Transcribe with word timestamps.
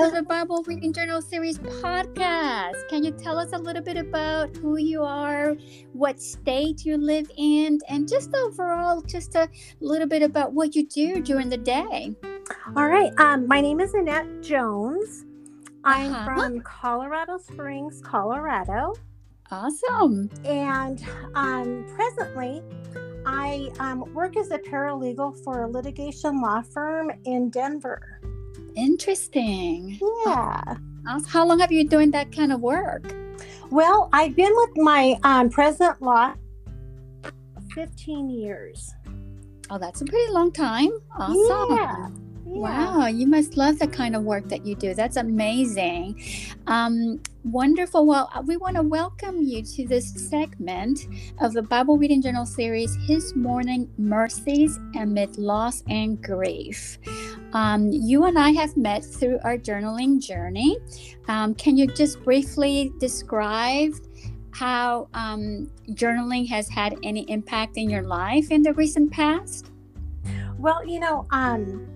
to 0.00 0.10
the 0.10 0.22
Bible 0.22 0.62
Reading 0.66 0.94
Journal 0.94 1.20
Series 1.20 1.58
podcast. 1.58 2.88
Can 2.88 3.04
you 3.04 3.10
tell 3.10 3.38
us 3.38 3.52
a 3.52 3.58
little 3.58 3.82
bit 3.82 3.98
about 3.98 4.56
who 4.56 4.78
you 4.78 5.02
are, 5.02 5.54
what 5.92 6.18
state 6.18 6.86
you 6.86 6.96
live 6.96 7.30
in, 7.36 7.78
and 7.86 8.08
just 8.08 8.34
overall, 8.34 9.02
just 9.02 9.34
a 9.34 9.46
little 9.80 10.08
bit 10.08 10.22
about 10.22 10.54
what 10.54 10.74
you 10.74 10.86
do 10.86 11.20
during 11.20 11.50
the 11.50 11.58
day? 11.58 12.16
All 12.74 12.86
right. 12.86 13.12
Um, 13.18 13.46
my 13.46 13.60
name 13.60 13.78
is 13.78 13.92
Annette 13.92 14.42
Jones. 14.42 15.26
I'm 15.84 16.14
uh-huh. 16.14 16.24
from 16.24 16.60
Colorado 16.62 17.36
Springs, 17.36 18.00
Colorado. 18.02 18.94
Awesome. 19.50 20.30
And 20.46 21.04
um, 21.34 21.84
presently, 21.94 22.62
I 23.26 23.70
um, 23.78 24.14
work 24.14 24.38
as 24.38 24.50
a 24.50 24.58
paralegal 24.58 25.44
for 25.44 25.64
a 25.64 25.68
litigation 25.68 26.40
law 26.40 26.62
firm 26.62 27.10
in 27.26 27.50
Denver. 27.50 28.20
Interesting. 28.76 29.98
Yeah. 30.26 30.76
How 31.26 31.46
long 31.46 31.58
have 31.60 31.72
you 31.72 31.80
been 31.80 31.88
doing 31.88 32.10
that 32.12 32.32
kind 32.32 32.52
of 32.52 32.60
work? 32.60 33.12
Well, 33.70 34.08
I've 34.12 34.36
been 34.36 34.52
with 34.54 34.70
my 34.76 35.18
um, 35.22 35.50
present 35.50 36.00
law 36.02 36.34
15 37.74 38.30
years. 38.30 38.92
Oh, 39.70 39.78
that's 39.78 40.00
a 40.00 40.04
pretty 40.04 40.32
long 40.32 40.52
time. 40.52 40.90
Awesome. 41.16 41.76
Yeah. 41.76 42.08
Wow, 42.44 43.06
you 43.06 43.28
must 43.28 43.56
love 43.56 43.78
the 43.78 43.86
kind 43.86 44.16
of 44.16 44.24
work 44.24 44.48
that 44.48 44.66
you 44.66 44.74
do. 44.74 44.92
That's 44.92 45.16
amazing. 45.16 46.20
Um, 46.66 47.20
wonderful. 47.44 48.04
Well, 48.06 48.28
uh, 48.34 48.42
we 48.44 48.56
want 48.56 48.74
to 48.74 48.82
welcome 48.82 49.40
you 49.40 49.62
to 49.62 49.86
this 49.86 50.12
segment 50.28 51.06
of 51.40 51.52
the 51.52 51.62
Bible 51.62 51.96
Reading 51.96 52.20
Journal 52.20 52.44
series, 52.44 52.96
His 53.06 53.36
Morning 53.36 53.88
Mercies 53.98 54.80
Amid 54.96 55.38
Loss 55.38 55.84
and 55.88 56.20
Grief. 56.20 56.98
Um, 57.52 57.90
you 57.90 58.24
and 58.26 58.38
I 58.38 58.50
have 58.50 58.76
met 58.76 59.04
through 59.04 59.38
our 59.42 59.58
journaling 59.58 60.20
journey. 60.20 60.78
Um, 61.28 61.54
can 61.54 61.76
you 61.76 61.86
just 61.86 62.22
briefly 62.22 62.92
describe 62.98 63.94
how 64.52 65.08
um, 65.14 65.70
journaling 65.90 66.48
has 66.48 66.68
had 66.68 66.96
any 67.02 67.22
impact 67.30 67.76
in 67.76 67.88
your 67.88 68.02
life 68.02 68.50
in 68.50 68.62
the 68.62 68.72
recent 68.74 69.10
past? 69.10 69.70
Well, 70.58 70.86
you 70.86 71.00
know, 71.00 71.26
um, 71.30 71.88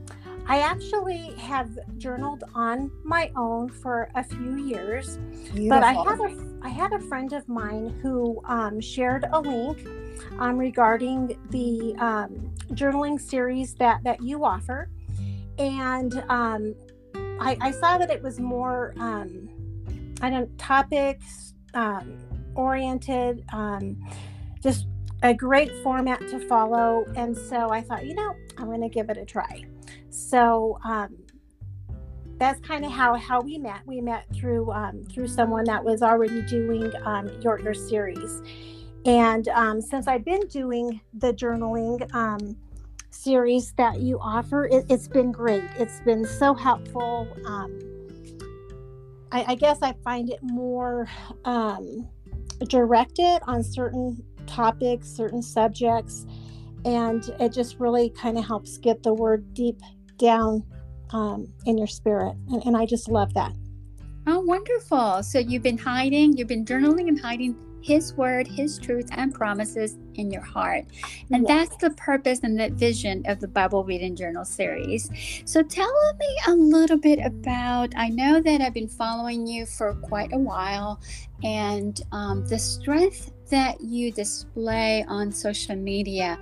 I 0.46 0.60
actually 0.60 1.34
have 1.38 1.78
journaled 1.98 2.44
on 2.54 2.90
my 3.02 3.30
own 3.34 3.68
for 3.68 4.10
a 4.14 4.22
few 4.22 4.56
years, 4.56 5.16
Beautiful. 5.52 5.68
but 5.68 5.82
I 5.82 5.92
had 5.92 6.20
a 6.20 6.54
I 6.62 6.68
had 6.68 6.92
a 6.92 7.00
friend 7.00 7.32
of 7.32 7.46
mine 7.48 7.98
who 8.02 8.42
um, 8.46 8.80
shared 8.80 9.26
a 9.32 9.40
link 9.40 9.86
um, 10.38 10.56
regarding 10.56 11.38
the 11.50 11.94
um, 11.98 12.50
journaling 12.72 13.20
series 13.20 13.74
that 13.74 14.02
that 14.04 14.22
you 14.22 14.44
offer, 14.44 14.88
and 15.58 16.24
um, 16.28 16.74
I, 17.40 17.56
I, 17.60 17.70
saw 17.70 17.98
that 17.98 18.10
it 18.10 18.22
was 18.22 18.40
more 18.40 18.94
um, 18.98 19.48
I 20.20 20.30
don't 20.30 20.56
topics 20.58 21.54
um, 21.74 22.18
oriented, 22.54 23.44
just 24.62 24.86
a 25.22 25.32
great 25.32 25.72
format 25.82 26.20
to 26.28 26.38
follow, 26.48 27.04
and 27.16 27.36
so 27.36 27.70
I 27.70 27.80
thought, 27.80 28.06
you 28.06 28.14
know, 28.14 28.34
I'm 28.58 28.66
going 28.66 28.82
to 28.82 28.88
give 28.88 29.10
it 29.10 29.16
a 29.16 29.24
try. 29.24 29.64
So 30.10 30.78
um, 30.84 31.16
that's 32.38 32.60
kind 32.60 32.84
of 32.84 32.92
how 32.92 33.14
how 33.14 33.40
we 33.40 33.58
met. 33.58 33.80
We 33.86 34.00
met 34.00 34.26
through 34.34 34.70
um, 34.72 35.04
through 35.04 35.28
someone 35.28 35.64
that 35.64 35.82
was 35.82 36.02
already 36.02 36.42
doing 36.42 36.92
um, 37.04 37.28
your 37.40 37.60
your 37.60 37.74
series, 37.74 38.42
and 39.06 39.48
um, 39.48 39.80
since 39.80 40.06
I've 40.06 40.24
been 40.24 40.46
doing 40.48 41.00
the 41.14 41.32
journaling 41.32 42.12
um, 42.14 42.56
series 43.14 43.72
that 43.72 44.00
you 44.00 44.18
offer, 44.20 44.66
it, 44.66 44.90
has 44.90 45.08
been 45.08 45.32
great. 45.32 45.64
It's 45.78 46.00
been 46.00 46.24
so 46.24 46.54
helpful. 46.54 47.28
Um, 47.46 47.80
I, 49.32 49.44
I, 49.48 49.54
guess 49.54 49.78
I 49.82 49.94
find 50.04 50.30
it 50.30 50.40
more 50.42 51.08
um, 51.44 52.08
directed 52.68 53.40
on 53.44 53.62
certain 53.62 54.22
topics, 54.46 55.08
certain 55.08 55.42
subjects, 55.42 56.26
and 56.84 57.24
it 57.40 57.52
just 57.52 57.80
really 57.80 58.10
kind 58.10 58.36
of 58.38 58.44
helps 58.44 58.78
get 58.78 59.02
the 59.02 59.14
word 59.14 59.54
deep 59.54 59.80
down 60.18 60.64
um, 61.10 61.52
in 61.66 61.78
your 61.78 61.86
spirit. 61.86 62.36
And, 62.50 62.62
and 62.66 62.76
I 62.76 62.86
just 62.86 63.08
love 63.08 63.32
that. 63.34 63.52
Oh, 64.26 64.40
wonderful. 64.40 65.22
So 65.22 65.38
you've 65.38 65.62
been 65.62 65.78
hiding, 65.78 66.36
you've 66.36 66.48
been 66.48 66.64
journaling 66.64 67.08
and 67.08 67.20
hiding 67.20 67.56
his 67.84 68.14
word, 68.14 68.46
His 68.46 68.78
truth, 68.78 69.10
and 69.12 69.34
promises 69.34 69.98
in 70.14 70.30
your 70.30 70.42
heart. 70.42 70.86
And 71.30 71.46
that's 71.46 71.76
the 71.76 71.90
purpose 71.90 72.40
and 72.42 72.58
the 72.58 72.70
vision 72.70 73.22
of 73.26 73.40
the 73.40 73.48
Bible 73.48 73.84
Reading 73.84 74.16
Journal 74.16 74.46
series. 74.46 75.10
So 75.44 75.62
tell 75.62 75.92
me 76.18 76.36
a 76.48 76.54
little 76.54 76.96
bit 76.96 77.18
about. 77.18 77.92
I 77.94 78.08
know 78.08 78.40
that 78.40 78.62
I've 78.62 78.72
been 78.72 78.88
following 78.88 79.46
you 79.46 79.66
for 79.66 79.92
quite 79.96 80.32
a 80.32 80.38
while, 80.38 80.98
and 81.42 82.00
um, 82.12 82.46
the 82.46 82.58
strength 82.58 83.32
that 83.50 83.78
you 83.82 84.10
display 84.10 85.04
on 85.06 85.30
social 85.30 85.76
media 85.76 86.38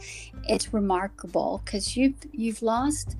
it's 0.48 0.72
remarkable 0.72 1.60
because 1.64 1.96
you've 1.96 2.14
you've 2.30 2.62
lost 2.62 3.16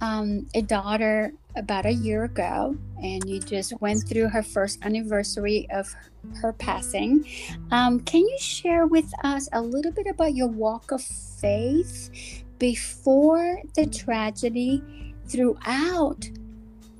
um, 0.00 0.46
a 0.54 0.62
daughter 0.62 1.32
about 1.56 1.86
a 1.86 1.92
year 1.92 2.24
ago, 2.24 2.76
and 3.02 3.28
you 3.28 3.40
just 3.40 3.78
went 3.80 4.06
through 4.08 4.28
her 4.28 4.42
first 4.42 4.84
anniversary 4.84 5.66
of 5.72 5.94
her 6.40 6.52
passing. 6.52 7.26
Um, 7.70 8.00
can 8.00 8.20
you 8.20 8.38
share 8.38 8.86
with 8.86 9.10
us 9.24 9.48
a 9.52 9.60
little 9.60 9.92
bit 9.92 10.06
about 10.06 10.34
your 10.34 10.48
walk 10.48 10.92
of 10.92 11.02
faith 11.02 12.44
before 12.58 13.62
the 13.74 13.86
tragedy, 13.86 14.82
throughout 15.26 16.28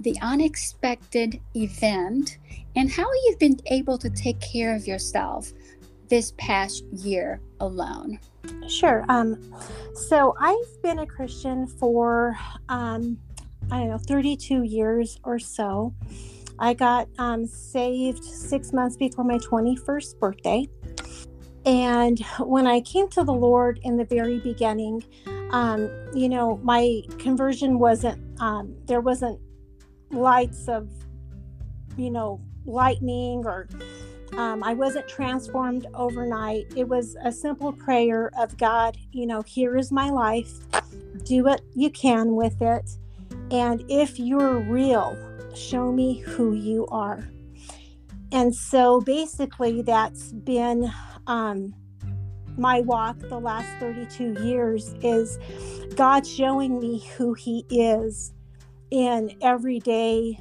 the 0.00 0.16
unexpected 0.20 1.40
event, 1.54 2.38
and 2.76 2.90
how 2.90 3.08
you've 3.24 3.38
been 3.38 3.58
able 3.66 3.98
to 3.98 4.10
take 4.10 4.40
care 4.40 4.74
of 4.74 4.86
yourself 4.86 5.52
this 6.08 6.32
past 6.36 6.84
year 6.92 7.40
alone? 7.60 8.18
Sure. 8.68 9.04
Um, 9.08 9.54
so 10.08 10.36
I've 10.40 10.82
been 10.82 11.00
a 11.00 11.06
Christian 11.06 11.66
for, 11.66 12.36
um, 12.68 13.18
I 13.70 13.78
don't 13.80 13.88
know, 13.88 13.98
32 13.98 14.62
years 14.62 15.18
or 15.24 15.38
so. 15.38 15.94
I 16.58 16.74
got 16.74 17.08
um, 17.18 17.46
saved 17.46 18.24
six 18.24 18.72
months 18.72 18.96
before 18.96 19.24
my 19.24 19.38
21st 19.38 20.18
birthday. 20.18 20.68
And 21.64 22.20
when 22.38 22.66
I 22.66 22.80
came 22.80 23.08
to 23.10 23.24
the 23.24 23.32
Lord 23.32 23.80
in 23.82 23.96
the 23.96 24.04
very 24.04 24.38
beginning, 24.38 25.02
um, 25.50 25.90
you 26.14 26.28
know, 26.28 26.58
my 26.62 27.02
conversion 27.18 27.78
wasn't, 27.78 28.22
um, 28.40 28.76
there 28.86 29.00
wasn't 29.00 29.40
lights 30.10 30.68
of, 30.68 30.88
you 31.96 32.10
know, 32.10 32.40
lightning 32.64 33.44
or 33.44 33.68
um, 34.36 34.62
I 34.62 34.74
wasn't 34.74 35.08
transformed 35.08 35.86
overnight. 35.94 36.66
It 36.76 36.88
was 36.88 37.16
a 37.22 37.32
simple 37.32 37.72
prayer 37.72 38.30
of 38.38 38.56
God, 38.58 38.96
you 39.12 39.26
know, 39.26 39.42
here 39.42 39.76
is 39.76 39.90
my 39.90 40.10
life. 40.10 40.52
Do 41.24 41.44
what 41.44 41.62
you 41.74 41.90
can 41.90 42.34
with 42.34 42.60
it. 42.60 42.90
And 43.50 43.84
if 43.88 44.18
you're 44.18 44.58
real, 44.58 45.16
show 45.54 45.92
me 45.92 46.18
who 46.18 46.54
you 46.54 46.86
are. 46.88 47.28
And 48.32 48.54
so 48.54 49.00
basically, 49.00 49.82
that's 49.82 50.32
been 50.32 50.92
um, 51.26 51.74
my 52.56 52.80
walk 52.80 53.18
the 53.18 53.38
last 53.38 53.68
32 53.78 54.44
years 54.44 54.94
is 55.02 55.38
God 55.94 56.26
showing 56.26 56.80
me 56.80 57.04
who 57.16 57.34
He 57.34 57.64
is 57.70 58.32
in 58.90 59.36
everyday 59.42 60.38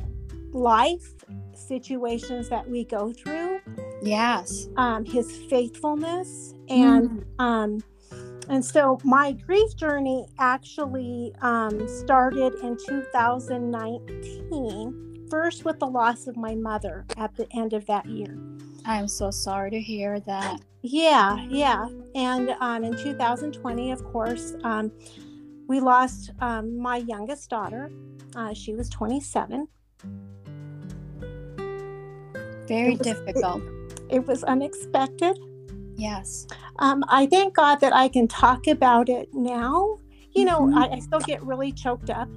life 0.51 1.13
situations 1.53 2.49
that 2.49 2.69
we 2.69 2.85
go 2.85 3.13
through. 3.13 3.59
Yes. 4.01 4.67
Um, 4.77 5.05
his 5.05 5.31
faithfulness 5.49 6.53
and 6.69 7.09
mm. 7.09 7.25
um, 7.39 7.79
and 8.49 8.63
so 8.63 8.99
my 9.03 9.31
grief 9.31 9.75
journey 9.75 10.27
actually 10.39 11.33
um, 11.41 11.87
started 11.87 12.53
in 12.63 12.77
2019, 12.77 15.27
first 15.29 15.65
with 15.65 15.79
the 15.79 15.87
loss 15.87 16.27
of 16.27 16.37
my 16.37 16.55
mother 16.55 17.05
at 17.17 17.35
the 17.35 17.47
end 17.55 17.73
of 17.73 17.85
that 17.87 18.05
year. 18.05 18.37
I'm 18.85 19.07
so 19.07 19.31
sorry 19.31 19.71
to 19.71 19.81
hear 19.81 20.19
that. 20.21 20.61
Yeah, 20.83 21.43
yeah. 21.49 21.87
And 22.13 22.51
um, 22.59 22.83
in 22.83 22.95
2020, 22.95 23.91
of 23.91 24.03
course, 24.03 24.53
um, 24.63 24.91
we 25.67 25.79
lost 25.79 26.29
um, 26.39 26.77
my 26.77 26.97
youngest 26.97 27.49
daughter. 27.49 27.91
Uh, 28.35 28.53
she 28.53 28.75
was 28.75 28.87
27. 28.89 29.67
Very 32.67 32.93
it 32.93 32.99
was, 32.99 33.07
difficult. 33.07 33.63
It, 34.09 34.17
it, 34.17 34.27
was 34.27 34.43
unexpected. 34.43 35.39
Yes. 35.95 36.47
Um, 36.79 37.03
I 37.07 37.25
thank 37.25 37.55
God 37.55 37.79
that 37.81 37.93
I 37.93 38.07
can 38.07 38.27
talk 38.27 38.67
about 38.67 39.09
it 39.09 39.29
now. 39.33 39.99
You 40.33 40.45
know, 40.45 40.61
mm-hmm. 40.61 40.77
I, 40.77 40.89
I, 40.97 40.99
still 40.99 41.21
get 41.21 41.41
really 41.43 41.71
choked 41.71 42.09
up. 42.09 42.27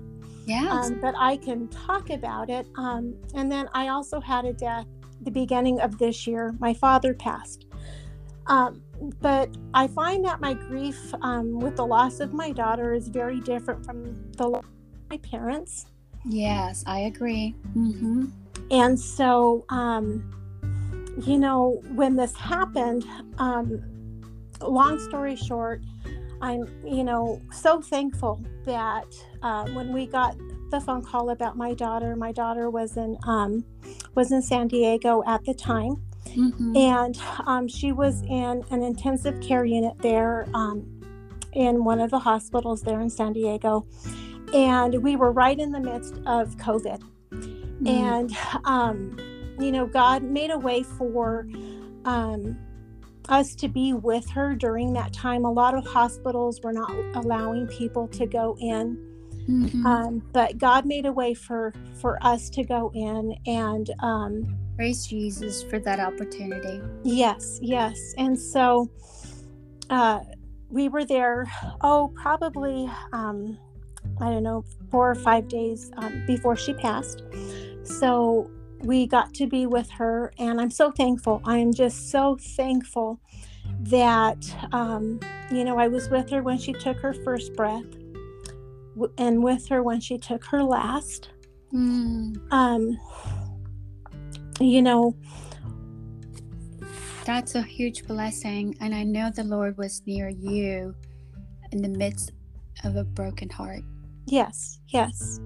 Yes. 0.46 0.87
Um, 0.87 1.00
but 1.00 1.14
I 1.19 1.37
can 1.37 1.66
talk 1.69 2.10
about 2.10 2.49
it. 2.49 2.66
Um, 2.76 3.16
and 3.34 3.50
then 3.50 3.69
I 3.75 3.88
also 3.88 4.20
had 4.20 4.44
a 4.44 4.52
death 4.52 4.87
the 5.22 5.31
beginning 5.31 5.81
of 5.81 5.99
this 5.99 6.26
year. 6.26 6.55
My 6.60 6.72
father 6.72 7.12
passed. 7.12 7.66
Um, 8.46 8.82
but 9.20 9.50
I 9.75 9.87
find 9.88 10.25
that 10.25 10.40
my 10.40 10.55
grief 10.55 11.12
um, 11.22 11.58
with 11.58 11.76
the 11.76 11.87
loss 11.87 12.20
of 12.20 12.32
my 12.32 12.52
daughter 12.52 12.94
is 12.94 13.08
very 13.08 13.40
different 13.40 13.84
from 13.84 14.31
the 14.32 14.49
loss 14.49 14.64
of 14.64 15.10
my 15.10 15.19
parents. 15.19 15.87
Yes, 16.25 16.82
I 16.87 17.00
agree. 17.00 17.55
Mm-hmm. 17.76 18.26
And 18.70 18.99
so, 18.99 19.64
um, 19.69 20.34
you 21.26 21.38
know, 21.38 21.82
when 21.94 22.17
this 22.17 22.35
happened, 22.35 23.05
um, 23.38 23.82
long 24.61 24.99
story 24.99 25.37
short, 25.37 25.82
I'm, 26.41 26.67
you 26.85 27.05
know, 27.05 27.41
so 27.53 27.81
thankful 27.81 28.41
that 28.65 29.06
uh, 29.43 29.69
when 29.70 29.93
we 29.93 30.06
got 30.06 30.37
the 30.70 30.81
phone 30.81 31.03
call 31.03 31.31
about 31.31 31.56
my 31.56 31.75
daughter, 31.75 32.15
my 32.15 32.32
daughter 32.32 32.70
was 32.70 32.97
in 32.97 33.17
um, 33.25 33.65
was 34.15 34.32
in 34.32 34.43
San 34.43 34.69
Diego 34.69 35.23
at 35.26 35.44
the 35.44 35.55
time, 35.55 35.97
mm-hmm. 36.26 36.76
and 36.76 37.19
um, 37.47 37.67
she 37.67 37.93
was 37.93 38.23
in 38.23 38.65
an 38.70 38.82
intensive 38.82 39.41
care 39.41 39.65
unit 39.65 39.97
there 39.99 40.47
um, 40.55 40.87
in 41.53 41.85
one 41.85 42.00
of 42.00 42.11
the 42.11 42.19
hospitals 42.19 42.82
there 42.82 43.00
in 43.00 43.11
San 43.11 43.32
Diego, 43.32 43.87
and 44.53 45.03
we 45.03 45.17
were 45.17 45.32
right 45.32 45.59
in 45.59 45.73
the 45.73 45.81
midst 45.81 46.15
of 46.26 46.56
COVID, 46.56 47.03
mm-hmm. 47.31 47.87
and 47.87 48.37
um, 48.65 49.17
you 49.58 49.72
know, 49.72 49.87
God 49.87 50.22
made 50.22 50.50
a 50.50 50.58
way 50.58 50.82
for 50.82 51.46
um, 52.05 52.56
us 53.28 53.55
to 53.56 53.69
be 53.69 53.93
with 53.93 54.28
her 54.31 54.55
during 54.55 54.93
that 54.94 55.12
time. 55.12 55.44
A 55.44 55.52
lot 55.52 55.75
of 55.75 55.87
hospitals 55.87 56.60
were 56.62 56.72
not 56.72 56.90
allowing 57.14 57.66
people 57.66 58.08
to 58.08 58.26
go 58.26 58.56
in. 58.60 59.05
Mm-hmm. 59.49 59.87
Um, 59.87 60.22
but 60.32 60.58
God 60.58 60.84
made 60.84 61.06
a 61.06 61.12
way 61.12 61.32
for 61.32 61.72
for 62.00 62.19
us 62.22 62.50
to 62.50 62.62
go 62.62 62.93
in 62.94 63.34
and 63.46 63.90
um, 64.00 64.58
praise 64.76 65.06
Jesus 65.06 65.62
for 65.62 65.78
that 65.78 65.99
opportunity. 65.99 66.82
Yes, 67.02 67.58
yes, 67.62 67.99
and 68.19 68.38
so 68.38 68.90
uh, 69.88 70.20
we 70.69 70.90
were 70.90 71.06
there. 71.06 71.50
Oh, 71.81 72.12
probably 72.14 72.90
um, 73.14 73.58
I 74.20 74.31
don't 74.31 74.43
know 74.43 74.64
four 74.90 75.10
or 75.10 75.14
five 75.14 75.49
days 75.49 75.90
um, 75.96 76.25
before 76.26 76.55
she 76.55 76.75
passed. 76.75 77.22
So 77.84 78.50
we 78.81 79.07
got 79.07 79.35
to 79.35 79.47
be 79.47 79.67
with 79.67 79.91
her, 79.91 80.33
and 80.39 80.61
I'm 80.61 80.71
so 80.71 80.91
thankful. 80.91 81.41
I 81.45 81.59
am 81.59 81.73
just 81.73 82.11
so 82.11 82.37
thankful 82.41 83.21
that, 83.81 84.39
um, 84.73 85.21
you 85.51 85.65
know, 85.65 85.79
I 85.79 85.89
was 85.89 86.09
with 86.09 86.31
her 86.31 86.43
when 86.43 86.59
she 86.59 86.73
took 86.73 86.99
her 86.99 87.13
first 87.13 87.55
breath 87.55 87.85
and 89.17 89.43
with 89.43 89.69
her 89.69 89.83
when 89.83 90.01
she 90.01 90.19
took 90.19 90.45
her 90.47 90.63
last. 90.63 91.31
Mm. 91.73 92.41
Um, 92.53 92.99
you 94.61 94.83
know, 94.83 95.15
that's 97.25 97.55
a 97.55 97.63
huge 97.63 98.07
blessing. 98.07 98.77
And 98.81 98.95
I 98.95 99.05
know 99.05 99.31
the 99.31 99.45
Lord 99.45 99.77
was 99.77 100.03
near 100.07 100.29
you 100.29 100.95
in 101.73 101.83
the 101.83 101.89
midst 101.89 102.33
of 102.85 102.97
a 102.97 103.05
broken 103.05 103.49
heart. 103.51 103.83
Yes, 104.27 104.81
yes. 104.89 105.41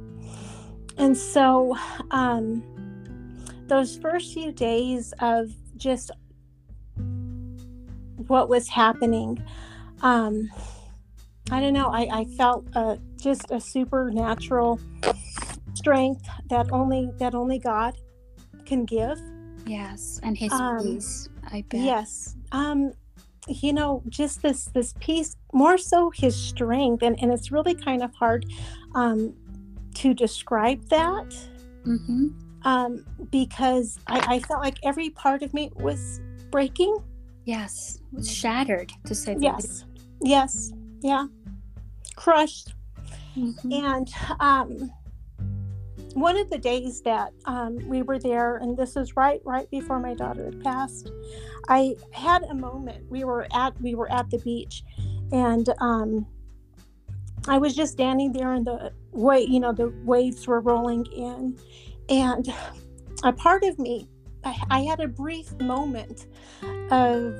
And 0.96 1.16
so, 1.16 1.76
um, 2.10 2.62
those 3.72 3.96
first 3.96 4.34
few 4.34 4.52
days 4.52 5.14
of 5.20 5.50
just 5.78 6.10
what 8.26 8.50
was 8.50 8.68
happening, 8.68 9.42
um, 10.02 10.50
I 11.50 11.58
don't 11.58 11.72
know, 11.72 11.88
I, 11.88 12.06
I 12.12 12.24
felt 12.36 12.66
uh, 12.74 12.96
just 13.18 13.50
a 13.50 13.58
supernatural 13.58 14.78
strength 15.72 16.28
that 16.50 16.70
only 16.70 17.12
that 17.16 17.34
only 17.34 17.58
God 17.58 17.96
can 18.66 18.84
give. 18.84 19.18
Yes, 19.64 20.20
and 20.22 20.36
His 20.36 20.52
um, 20.52 20.82
peace. 20.82 21.30
I 21.50 21.64
bet. 21.70 21.80
Yes, 21.80 22.36
um, 22.52 22.92
you 23.48 23.72
know, 23.72 24.02
just 24.10 24.42
this 24.42 24.66
this 24.66 24.92
peace, 25.00 25.34
more 25.54 25.78
so 25.78 26.10
His 26.10 26.36
strength, 26.36 27.02
and 27.02 27.18
and 27.22 27.32
it's 27.32 27.50
really 27.50 27.74
kind 27.74 28.02
of 28.02 28.12
hard 28.12 28.44
um, 28.94 29.32
to 29.94 30.12
describe 30.12 30.86
that. 30.90 31.34
Mm-hmm 31.86 32.51
um, 32.64 33.04
because 33.30 33.98
I, 34.06 34.36
I 34.36 34.38
felt 34.40 34.60
like 34.60 34.78
every 34.82 35.10
part 35.10 35.42
of 35.42 35.52
me 35.54 35.70
was 35.76 36.20
breaking. 36.50 36.96
Yes, 37.44 37.98
was 38.12 38.30
shattered 38.30 38.92
to 39.06 39.14
say 39.14 39.34
the 39.34 39.40
yes, 39.40 39.62
least. 39.62 39.86
yes, 40.22 40.72
yeah, 41.00 41.26
crushed. 42.14 42.74
Mm-hmm. 43.36 43.72
And 43.72 44.08
um, 44.38 44.92
one 46.14 46.36
of 46.36 46.50
the 46.50 46.58
days 46.58 47.00
that 47.02 47.32
um, 47.46 47.78
we 47.88 48.02
were 48.02 48.18
there, 48.18 48.56
and 48.56 48.76
this 48.76 48.96
is 48.96 49.16
right 49.16 49.40
right 49.44 49.70
before 49.70 49.98
my 49.98 50.14
daughter 50.14 50.44
had 50.44 50.62
passed, 50.62 51.10
I 51.68 51.96
had 52.12 52.42
a 52.44 52.54
moment. 52.54 53.10
We 53.10 53.24
were 53.24 53.46
at 53.54 53.80
we 53.80 53.94
were 53.94 54.10
at 54.12 54.30
the 54.30 54.38
beach, 54.38 54.84
and 55.32 55.68
um, 55.80 56.26
I 57.48 57.58
was 57.58 57.74
just 57.74 57.92
standing 57.92 58.32
there, 58.32 58.52
and 58.52 58.66
the 58.66 58.92
way 59.10 59.40
you 59.40 59.60
know 59.60 59.72
the 59.72 59.88
waves 60.04 60.46
were 60.46 60.60
rolling 60.60 61.06
in, 61.06 61.58
and 62.08 62.52
a 63.22 63.32
part 63.32 63.64
of 63.64 63.78
me, 63.78 64.08
I, 64.44 64.56
I 64.70 64.80
had 64.82 65.00
a 65.00 65.08
brief 65.08 65.52
moment 65.60 66.26
of 66.90 67.34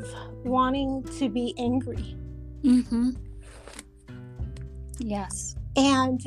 wanting 0.44 1.02
to 1.18 1.28
be 1.28 1.54
angry. 1.58 2.16
Mm-hmm. 2.62 3.10
Yes. 4.98 5.56
And 5.76 6.20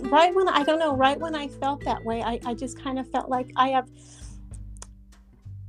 right 0.00 0.34
when 0.34 0.48
I 0.48 0.62
don't 0.62 0.78
know, 0.78 0.94
right 0.94 1.18
when 1.18 1.34
I 1.34 1.48
felt 1.48 1.84
that 1.84 2.04
way, 2.04 2.22
I, 2.22 2.40
I 2.46 2.54
just 2.54 2.80
kind 2.82 2.98
of 2.98 3.10
felt 3.10 3.28
like 3.28 3.50
I 3.56 3.68
have 3.70 3.88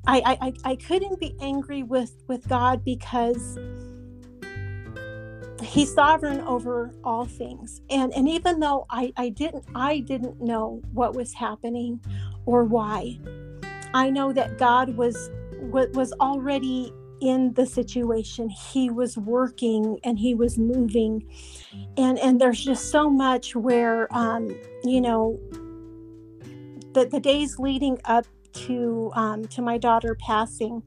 I, 0.08 0.38
I 0.42 0.54
I 0.72 0.76
couldn't 0.76 1.20
be 1.20 1.36
angry 1.42 1.84
with 1.84 2.16
with 2.28 2.48
God 2.48 2.84
because 2.84 3.58
he's 5.70 5.94
sovereign 5.94 6.42
over 6.42 6.92
all 7.04 7.26
things. 7.26 7.82
And 7.90 8.14
and 8.14 8.28
even 8.28 8.60
though 8.60 8.86
i 8.90 9.14
i 9.18 9.30
didn't 9.30 9.66
i 9.76 10.00
didn't 10.00 10.42
know 10.42 10.82
what 10.94 11.16
was 11.16 11.34
happening 11.34 12.00
or 12.46 12.64
why 12.64 13.20
i 13.94 14.10
know 14.10 14.34
that 14.34 14.58
god 14.58 14.96
was 14.98 15.30
was 15.94 16.12
already 16.14 16.92
in 17.22 17.54
the 17.54 17.66
situation. 17.66 18.50
He 18.50 18.90
was 18.90 19.18
working 19.18 20.00
and 20.04 20.18
he 20.18 20.34
was 20.36 20.58
moving. 20.58 21.30
And 21.98 22.18
and 22.20 22.40
there's 22.40 22.64
just 22.64 22.92
so 22.92 23.10
much 23.10 23.56
where 23.56 24.08
um 24.16 24.50
you 24.84 25.02
know 25.02 25.40
the 26.94 27.06
the 27.06 27.20
days 27.20 27.60
leading 27.60 28.00
up 28.06 28.26
to 28.52 29.12
um 29.16 29.46
to 29.46 29.62
my 29.62 29.78
daughter 29.78 30.16
passing 30.16 30.82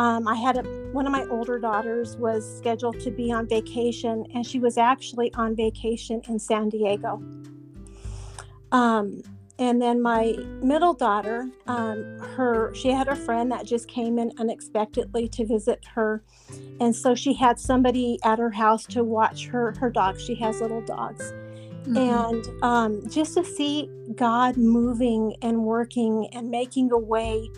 um, 0.00 0.26
I 0.26 0.34
had 0.34 0.56
a, 0.56 0.62
one 0.92 1.04
of 1.04 1.12
my 1.12 1.26
older 1.26 1.58
daughters 1.58 2.16
was 2.16 2.56
scheduled 2.56 2.98
to 3.00 3.10
be 3.10 3.30
on 3.30 3.46
vacation, 3.46 4.24
and 4.34 4.46
she 4.46 4.58
was 4.58 4.78
actually 4.78 5.30
on 5.34 5.54
vacation 5.54 6.22
in 6.26 6.38
San 6.38 6.70
Diego. 6.70 7.22
Um, 8.72 9.20
and 9.58 9.82
then 9.82 10.00
my 10.00 10.38
middle 10.62 10.94
daughter, 10.94 11.50
um, 11.66 12.18
her 12.34 12.74
she 12.74 12.88
had 12.88 13.08
a 13.08 13.14
friend 13.14 13.52
that 13.52 13.66
just 13.66 13.88
came 13.88 14.18
in 14.18 14.32
unexpectedly 14.38 15.28
to 15.28 15.44
visit 15.44 15.84
her, 15.94 16.24
and 16.80 16.96
so 16.96 17.14
she 17.14 17.34
had 17.34 17.60
somebody 17.60 18.18
at 18.24 18.38
her 18.38 18.50
house 18.50 18.86
to 18.86 19.04
watch 19.04 19.48
her 19.48 19.74
her 19.78 19.90
dog. 19.90 20.18
She 20.18 20.34
has 20.36 20.62
little 20.62 20.80
dogs. 20.80 21.30
Mm-hmm. 21.82 21.96
And 21.98 22.62
um, 22.62 23.06
just 23.10 23.34
to 23.34 23.44
see 23.44 23.90
God 24.14 24.56
moving 24.56 25.36
and 25.42 25.62
working 25.62 26.26
and 26.32 26.50
making 26.50 26.90
a 26.90 26.98
way 26.98 27.50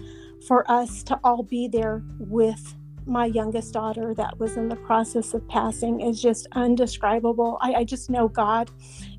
for 0.46 0.70
us 0.70 1.02
to 1.04 1.18
all 1.24 1.42
be 1.42 1.68
there 1.68 2.02
with 2.18 2.74
my 3.06 3.26
youngest 3.26 3.72
daughter 3.72 4.14
that 4.14 4.38
was 4.38 4.56
in 4.56 4.68
the 4.68 4.76
process 4.76 5.34
of 5.34 5.46
passing 5.48 6.00
is 6.00 6.20
just 6.20 6.46
undescribable. 6.52 7.58
I, 7.60 7.74
I, 7.74 7.84
just 7.84 8.10
know 8.10 8.28
God 8.28 8.70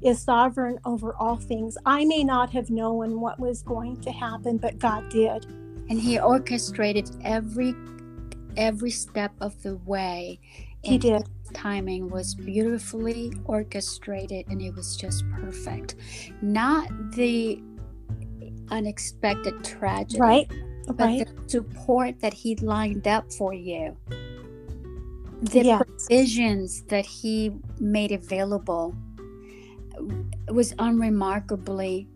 is 0.02 0.22
sovereign 0.22 0.80
over 0.86 1.14
all 1.16 1.36
things. 1.36 1.78
I 1.86 2.06
may 2.06 2.24
not 2.24 2.50
have 2.52 2.70
known 2.70 3.20
what 3.20 3.40
was 3.40 3.62
going 3.62 4.00
to 4.02 4.12
happen, 4.12 4.58
but 4.58 4.80
God 4.80 5.10
did. 5.10 5.46
And 5.90 6.00
He 6.00 6.20
orchestrated 6.20 7.10
every 7.24 7.76
every 8.56 8.92
step 8.92 9.34
of 9.42 9.62
the 9.64 9.78
way. 9.78 10.40
He 10.84 10.98
did. 10.98 11.24
timing 11.54 12.10
was 12.10 12.36
beautifully 12.36 13.34
orchestrated 13.46 14.46
and 14.48 14.62
it 14.62 14.76
was 14.76 14.96
just 14.98 15.24
perfect. 15.32 15.96
Not 16.42 16.90
the 17.12 17.62
unexpected 18.70 19.64
tragedy. 19.64 20.20
Right 20.20 20.52
but 20.88 20.98
the 20.98 21.28
support 21.48 22.20
that 22.20 22.34
he 22.34 22.56
lined 22.58 23.08
up 23.08 23.32
for 23.32 23.54
you. 23.54 23.96
The 25.42 25.64
yes. 25.64 25.84
provisions 25.84 26.84
that 26.84 27.06
he 27.06 27.52
made 27.80 28.12
available 28.12 28.96
was 30.50 30.74
unremarkably 30.80 32.08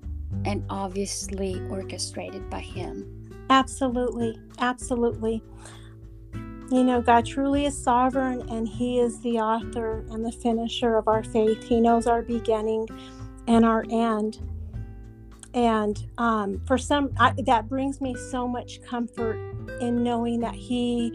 and 0.45 0.63
obviously 0.69 1.61
orchestrated 1.69 2.49
by 2.49 2.61
him. 2.61 3.29
Absolutely. 3.49 4.37
Absolutely. 4.59 5.43
You 6.69 6.83
know 6.83 7.01
god 7.01 7.25
truly 7.25 7.65
is 7.65 7.81
sovereign 7.81 8.41
and 8.49 8.67
he 8.67 8.99
is 8.99 9.21
the 9.21 9.39
author 9.39 10.05
and 10.09 10.25
the 10.25 10.31
finisher 10.31 10.97
of 10.97 11.07
our 11.07 11.23
faith. 11.23 11.63
He 11.63 11.79
knows 11.79 12.07
our 12.07 12.21
beginning 12.21 12.87
and 13.47 13.65
our 13.65 13.85
end 13.89 14.39
and 15.57 16.05
um, 16.19 16.61
for 16.65 16.77
some 16.77 17.11
I, 17.19 17.33
that 17.45 17.67
brings 17.67 17.99
me 17.99 18.15
so 18.15 18.47
much 18.47 18.81
comfort 18.83 19.37
in 19.81 20.03
knowing 20.03 20.39
that 20.41 20.55
he 20.55 21.11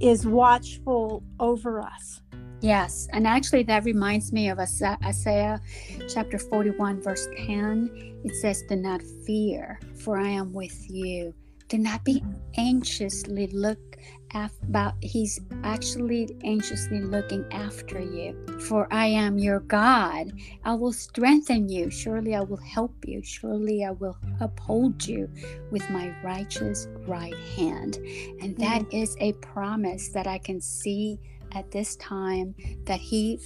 is 0.00 0.26
watchful 0.26 1.22
over 1.40 1.80
us 1.80 2.20
Yes, 2.62 3.06
and 3.12 3.26
actually, 3.26 3.62
that 3.64 3.84
reminds 3.84 4.32
me 4.32 4.48
of 4.48 4.58
Isaiah 4.58 5.60
chapter 6.08 6.38
41, 6.38 7.02
verse 7.02 7.28
10. 7.46 8.20
It 8.24 8.34
says, 8.36 8.62
Do 8.68 8.76
not 8.76 9.02
fear, 9.26 9.78
for 9.94 10.18
I 10.18 10.30
am 10.30 10.52
with 10.52 10.90
you. 10.90 11.34
Do 11.68 11.78
not 11.78 12.02
be 12.04 12.22
anxiously 12.56 13.48
look 13.48 13.95
about 14.34 14.94
he's 15.00 15.40
actually 15.64 16.28
anxiously 16.44 17.00
looking 17.00 17.44
after 17.52 18.00
you. 18.00 18.36
For 18.60 18.86
i 18.92 19.06
am 19.06 19.38
your 19.38 19.60
god. 19.60 20.32
I 20.64 20.74
will 20.74 20.92
strengthen 20.92 21.68
you. 21.68 21.90
Surely 21.90 22.34
i 22.34 22.40
will 22.40 22.56
help 22.58 22.94
you. 23.06 23.22
Surely 23.22 23.84
i 23.84 23.90
will 23.90 24.18
uphold 24.40 25.06
you 25.06 25.30
with 25.70 25.88
my 25.90 26.14
righteous 26.22 26.88
right 27.06 27.36
hand. 27.56 27.96
And 28.40 28.56
that 28.58 28.82
mm-hmm. 28.82 28.96
is 28.96 29.16
a 29.20 29.32
promise 29.34 30.08
that 30.08 30.26
i 30.26 30.38
can 30.38 30.60
see 30.60 31.18
at 31.52 31.70
this 31.70 31.96
time 31.96 32.54
that 32.84 33.00
he 33.00 33.40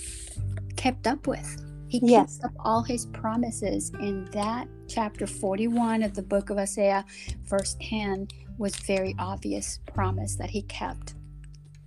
kept 0.77 1.07
up 1.07 1.27
with 1.27 1.70
he 1.91 2.01
yes. 2.05 2.37
keeps 2.37 2.45
up 2.45 2.53
all 2.61 2.83
his 2.83 3.07
promises 3.07 3.91
And 4.01 4.29
that 4.29 4.69
chapter 4.87 5.27
41 5.27 6.05
of 6.05 6.15
the 6.15 6.23
book 6.23 6.49
of 6.51 6.57
isaiah 6.57 7.05
verse 7.43 7.77
10 7.83 8.29
was 8.59 8.77
very 8.77 9.17
obvious 9.19 9.81
promise 9.93 10.37
that 10.37 10.51
he 10.51 10.63
kept. 10.63 11.15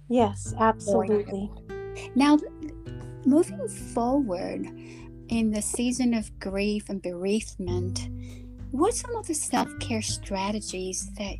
Yes, 0.09 0.53
absolutely. 0.59 1.49
Now, 2.15 2.37
moving 3.25 3.67
forward 3.67 4.67
in 5.29 5.51
the 5.51 5.61
season 5.61 6.13
of 6.13 6.37
grief 6.39 6.89
and 6.89 7.01
bereavement, 7.01 8.09
what 8.71 8.93
some 8.93 9.15
of 9.15 9.27
the 9.27 9.35
self 9.35 9.69
care 9.79 10.01
strategies 10.01 11.09
that 11.17 11.35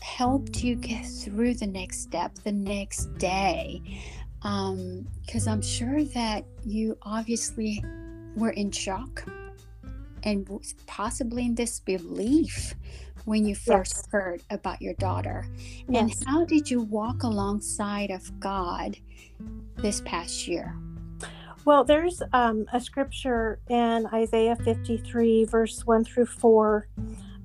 helped 0.00 0.62
you 0.62 0.74
get 0.74 1.06
through 1.06 1.54
the 1.54 1.66
next 1.66 2.00
step, 2.00 2.34
the 2.44 2.52
next 2.52 3.06
day? 3.18 3.80
Because 4.42 5.46
um, 5.46 5.52
I'm 5.52 5.62
sure 5.62 6.04
that 6.04 6.44
you 6.64 6.98
obviously 7.02 7.82
were 8.36 8.50
in 8.50 8.70
shock 8.70 9.24
and 10.24 10.48
possibly 10.86 11.46
in 11.46 11.54
disbelief 11.54 12.74
when 13.24 13.46
you 13.46 13.54
first 13.54 13.96
yes. 13.96 14.08
heard 14.10 14.42
about 14.50 14.80
your 14.80 14.94
daughter. 14.94 15.46
Yes. 15.88 16.20
And 16.20 16.28
how 16.28 16.44
did 16.44 16.70
you 16.70 16.82
walk 16.82 17.22
alongside 17.22 18.10
of 18.10 18.40
God 18.40 18.96
this 19.76 20.00
past 20.04 20.48
year? 20.48 20.76
Well, 21.64 21.84
there's 21.84 22.20
um, 22.32 22.66
a 22.72 22.80
scripture 22.80 23.60
in 23.68 24.06
Isaiah 24.12 24.56
53, 24.56 25.44
verse 25.44 25.86
1 25.86 26.04
through 26.04 26.26
4. 26.26 26.88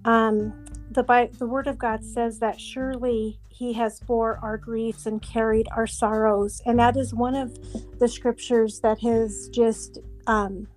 Um, 0.05 0.65
the, 0.91 1.03
Bi- 1.03 1.29
the 1.37 1.45
Word 1.45 1.67
of 1.67 1.77
God 1.77 2.03
says 2.03 2.39
that 2.39 2.59
surely 2.59 3.39
He 3.49 3.73
has 3.73 3.99
bore 3.99 4.39
our 4.41 4.57
griefs 4.57 5.05
and 5.05 5.21
carried 5.21 5.67
our 5.75 5.85
sorrows. 5.85 6.61
And 6.65 6.79
that 6.79 6.97
is 6.97 7.13
one 7.13 7.35
of 7.35 7.55
the 7.99 8.07
scriptures 8.07 8.79
that 8.79 8.99
has 9.01 9.49
just 9.49 9.99
um, 10.25 10.67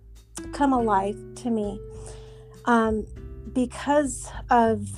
come 0.53 0.73
alive 0.73 1.17
to 1.37 1.51
me. 1.51 1.81
Um, 2.67 3.07
because 3.53 4.31
of 4.51 4.89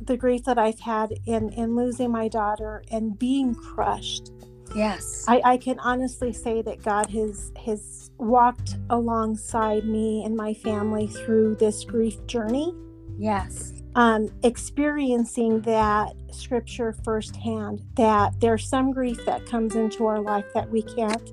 the 0.00 0.16
grief 0.16 0.44
that 0.44 0.58
I've 0.58 0.80
had 0.80 1.14
in 1.26 1.50
in 1.50 1.74
losing 1.74 2.10
my 2.10 2.28
daughter 2.28 2.82
and 2.90 3.18
being 3.18 3.54
crushed. 3.54 4.30
Yes. 4.74 5.24
I, 5.28 5.40
I 5.44 5.56
can 5.56 5.78
honestly 5.78 6.32
say 6.32 6.62
that 6.62 6.82
God 6.82 7.08
has 7.10 7.52
has 7.64 8.10
walked 8.18 8.76
alongside 8.90 9.84
me 9.84 10.24
and 10.24 10.36
my 10.36 10.54
family 10.54 11.06
through 11.06 11.56
this 11.56 11.84
grief 11.84 12.24
journey. 12.26 12.74
Yes. 13.18 13.72
Um, 13.94 14.28
experiencing 14.42 15.60
that 15.62 16.14
scripture 16.32 16.92
firsthand 17.04 17.82
that 17.94 18.40
there's 18.40 18.68
some 18.68 18.90
grief 18.90 19.24
that 19.24 19.46
comes 19.46 19.76
into 19.76 20.06
our 20.06 20.20
life 20.20 20.46
that 20.52 20.68
we 20.68 20.82
can't 20.82 21.32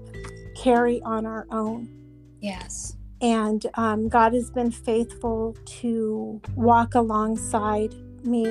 carry 0.56 1.02
on 1.02 1.26
our 1.26 1.48
own. 1.50 1.90
Yes 2.42 2.98
and 3.22 3.68
um, 3.76 4.10
God 4.10 4.34
has 4.34 4.50
been 4.50 4.72
faithful 4.72 5.56
to 5.66 6.42
walk 6.56 6.96
alongside 6.96 7.94
me 8.26 8.46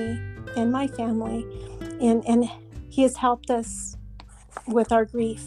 and 0.56 0.72
my 0.72 0.86
family, 0.86 1.44
and 2.00 2.24
and 2.26 2.48
He 2.88 3.02
has 3.02 3.16
helped 3.16 3.50
us 3.50 3.96
with 4.68 4.92
our 4.92 5.04
grief. 5.04 5.44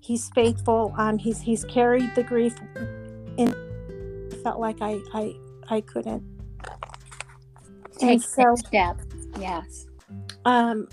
He's 0.00 0.28
faithful. 0.34 0.94
Um, 0.98 1.18
he's 1.18 1.40
he's 1.40 1.64
carried 1.64 2.14
the 2.14 2.22
grief, 2.22 2.54
and 3.38 3.54
felt 4.42 4.60
like 4.60 4.82
I 4.82 5.00
I 5.14 5.34
I 5.68 5.80
couldn't. 5.80 6.22
Take 7.98 8.10
and 8.10 8.22
so, 8.22 8.54
steps. 8.56 9.04
Yes. 9.40 9.86
Um. 10.44 10.88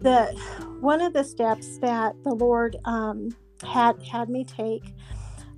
The 0.00 0.36
one 0.80 1.00
of 1.00 1.12
the 1.12 1.24
steps 1.24 1.78
that 1.78 2.14
the 2.24 2.34
Lord 2.34 2.76
um 2.84 3.30
had 3.62 4.02
had 4.02 4.28
me 4.28 4.44
take 4.44 4.94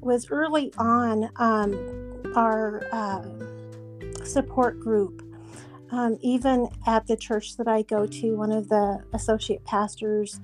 was 0.00 0.30
early 0.30 0.72
on 0.78 1.30
um, 1.36 2.22
our 2.36 2.82
uh, 2.92 3.24
support 4.24 4.78
group. 4.80 5.24
Um, 5.90 6.18
even 6.20 6.68
at 6.86 7.06
the 7.06 7.16
church 7.16 7.56
that 7.56 7.66
I 7.66 7.82
go 7.82 8.06
to, 8.06 8.36
one 8.36 8.52
of 8.52 8.68
the 8.68 9.02
associate 9.14 9.64
pastors, 9.64 10.40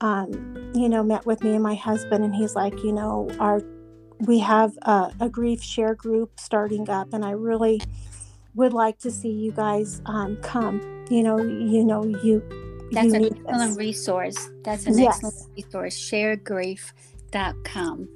um, 0.00 0.72
you 0.74 0.88
know, 0.88 1.04
met 1.04 1.24
with 1.24 1.42
me 1.42 1.54
and 1.54 1.62
my 1.62 1.76
husband, 1.76 2.24
and 2.24 2.34
he's 2.34 2.56
like, 2.56 2.82
you 2.82 2.92
know, 2.92 3.30
our 3.38 3.62
we 4.26 4.40
have 4.40 4.76
a, 4.82 5.12
a 5.20 5.28
grief 5.28 5.62
share 5.62 5.94
group 5.94 6.40
starting 6.40 6.90
up, 6.90 7.12
and 7.12 7.24
I 7.24 7.30
really 7.30 7.80
would 8.56 8.72
like 8.72 8.98
to 8.98 9.10
see 9.12 9.30
you 9.30 9.52
guys 9.52 10.02
um, 10.06 10.36
come. 10.42 11.06
You 11.08 11.22
know, 11.22 11.38
you 11.38 11.84
know, 11.84 12.04
you 12.04 12.42
that's 12.92 13.12
an 13.12 13.24
excellent 13.24 13.78
resource. 13.78 14.50
That's 14.62 14.86
an 14.86 14.98
yes. 14.98 15.16
excellent 15.16 15.56
resource. 15.56 15.96
Sharegrief.com. 15.96 18.08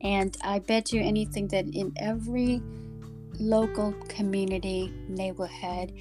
And 0.00 0.36
I 0.42 0.60
bet 0.60 0.92
you 0.92 1.02
anything 1.02 1.48
that 1.48 1.66
in 1.74 1.92
every 1.96 2.62
local 3.40 3.92
community, 4.08 4.94
neighborhood, 5.08 5.92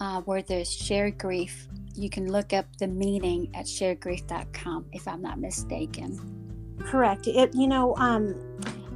uh, 0.00 0.22
where 0.22 0.42
there's 0.42 0.72
shared 0.72 1.18
grief, 1.18 1.68
you 1.94 2.10
can 2.10 2.30
look 2.30 2.52
up 2.52 2.66
the 2.78 2.88
meeting 2.88 3.48
at 3.54 3.66
sharegrief.com 3.66 4.86
if 4.92 5.06
I'm 5.06 5.22
not 5.22 5.38
mistaken. 5.38 6.76
Correct. 6.80 7.28
It 7.28 7.54
you 7.54 7.68
know 7.68 7.94
um, 7.96 8.34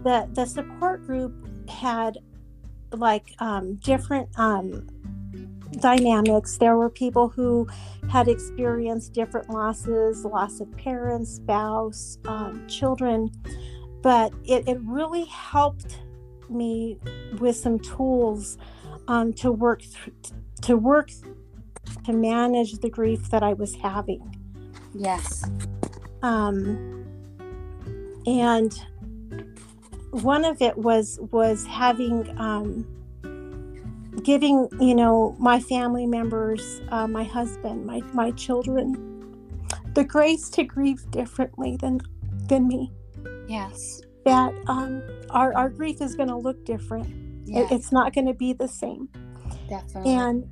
the 0.02 0.28
the 0.32 0.44
support 0.44 1.06
group 1.06 1.32
had 1.68 2.18
like 2.92 3.34
um, 3.38 3.76
different 3.76 4.28
um, 4.38 4.88
dynamics. 5.72 6.58
There 6.58 6.76
were 6.76 6.90
people 6.90 7.28
who 7.28 7.68
had 8.10 8.28
experienced 8.28 9.12
different 9.12 9.50
losses 9.50 10.24
loss 10.24 10.60
of 10.60 10.70
parents, 10.76 11.34
spouse, 11.34 12.18
um, 12.26 12.66
children. 12.68 13.30
But 14.02 14.32
it, 14.44 14.68
it 14.68 14.78
really 14.82 15.24
helped 15.24 15.98
me 16.48 16.98
with 17.38 17.56
some 17.56 17.78
tools 17.78 18.56
um, 19.08 19.32
to 19.34 19.52
work 19.52 19.82
th- 19.82 20.32
to 20.62 20.76
work 20.76 21.10
to 22.04 22.12
manage 22.12 22.78
the 22.78 22.90
grief 22.90 23.30
that 23.30 23.42
I 23.42 23.52
was 23.52 23.74
having. 23.74 24.34
Yes. 24.94 25.44
Um, 26.22 27.04
and 28.26 28.72
one 30.10 30.44
of 30.44 30.60
it 30.62 30.76
was 30.76 31.18
was 31.32 31.66
having 31.66 32.36
um, 32.38 32.86
giving 34.24 34.68
you 34.80 34.94
know 34.94 35.36
my 35.38 35.60
family 35.60 36.06
members 36.06 36.80
uh, 36.90 37.06
my 37.06 37.24
husband 37.24 37.84
my 37.84 38.00
my 38.12 38.30
children 38.32 39.18
the 39.94 40.04
grace 40.04 40.48
to 40.50 40.64
grieve 40.64 41.10
differently 41.10 41.76
than 41.76 42.00
than 42.48 42.68
me. 42.68 42.92
Yes. 43.48 44.00
That 44.24 44.54
um 44.66 45.02
our, 45.30 45.52
our 45.54 45.68
grief 45.68 46.00
is 46.00 46.14
going 46.14 46.28
to 46.28 46.36
look 46.36 46.64
different. 46.64 47.08
Yes. 47.44 47.70
it, 47.70 47.74
it's 47.74 47.92
not 47.92 48.14
going 48.14 48.26
to 48.26 48.34
be 48.34 48.52
the 48.52 48.68
same. 48.68 49.08
Definitely. 49.68 50.12
And 50.14 50.48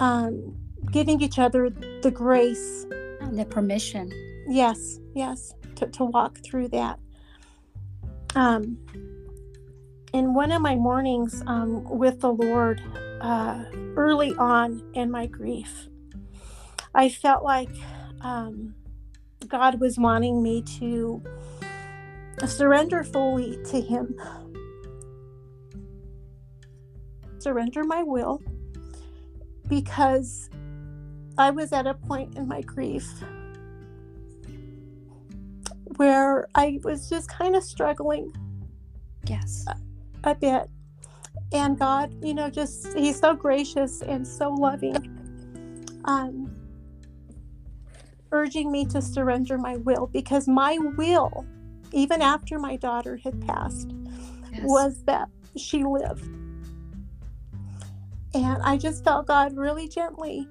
um 0.00 0.56
giving 0.90 1.20
each 1.20 1.38
other 1.38 1.70
the 1.70 2.10
grace 2.10 2.86
and 3.20 3.38
the 3.38 3.44
permission. 3.44 4.10
Yes 4.48 4.98
yes 5.14 5.54
to, 5.76 5.86
to 5.86 6.04
walk 6.04 6.38
through 6.44 6.68
that. 6.68 6.98
Um 8.34 8.78
in 10.12 10.34
one 10.34 10.50
of 10.52 10.62
my 10.62 10.74
mornings 10.74 11.42
um, 11.46 11.84
with 11.84 12.20
the 12.20 12.32
Lord, 12.32 12.82
uh, 13.20 13.64
early 13.96 14.34
on 14.36 14.82
in 14.94 15.10
my 15.10 15.26
grief, 15.26 15.88
I 16.94 17.08
felt 17.08 17.44
like 17.44 17.70
um, 18.20 18.74
God 19.46 19.80
was 19.80 19.98
wanting 19.98 20.42
me 20.42 20.62
to 20.78 21.22
surrender 22.46 23.04
fully 23.04 23.58
to 23.66 23.80
Him, 23.80 24.14
surrender 27.38 27.84
my 27.84 28.02
will, 28.02 28.40
because 29.68 30.48
I 31.36 31.50
was 31.50 31.72
at 31.72 31.86
a 31.86 31.94
point 31.94 32.36
in 32.36 32.48
my 32.48 32.62
grief 32.62 33.08
where 35.96 36.48
I 36.54 36.78
was 36.84 37.08
just 37.08 37.28
kind 37.28 37.56
of 37.56 37.62
struggling. 37.62 38.32
Yes. 39.26 39.66
A 40.24 40.34
bit 40.34 40.68
and 41.52 41.78
God, 41.78 42.12
you 42.24 42.34
know, 42.34 42.50
just 42.50 42.92
He's 42.96 43.18
so 43.18 43.34
gracious 43.34 44.02
and 44.02 44.26
so 44.26 44.50
loving. 44.50 45.14
Um, 46.04 46.54
urging 48.32 48.70
me 48.70 48.84
to 48.86 49.00
surrender 49.00 49.58
my 49.58 49.76
will 49.76 50.06
because 50.06 50.48
my 50.48 50.78
will, 50.96 51.46
even 51.92 52.20
after 52.22 52.58
my 52.58 52.76
daughter 52.76 53.16
had 53.16 53.46
passed, 53.46 53.94
yes. 54.52 54.62
was 54.64 55.02
that 55.04 55.28
she 55.56 55.84
live. 55.84 56.20
And 58.34 58.62
I 58.62 58.76
just 58.76 59.04
felt 59.04 59.26
God 59.26 59.56
really 59.56 59.88
gently 59.88 60.46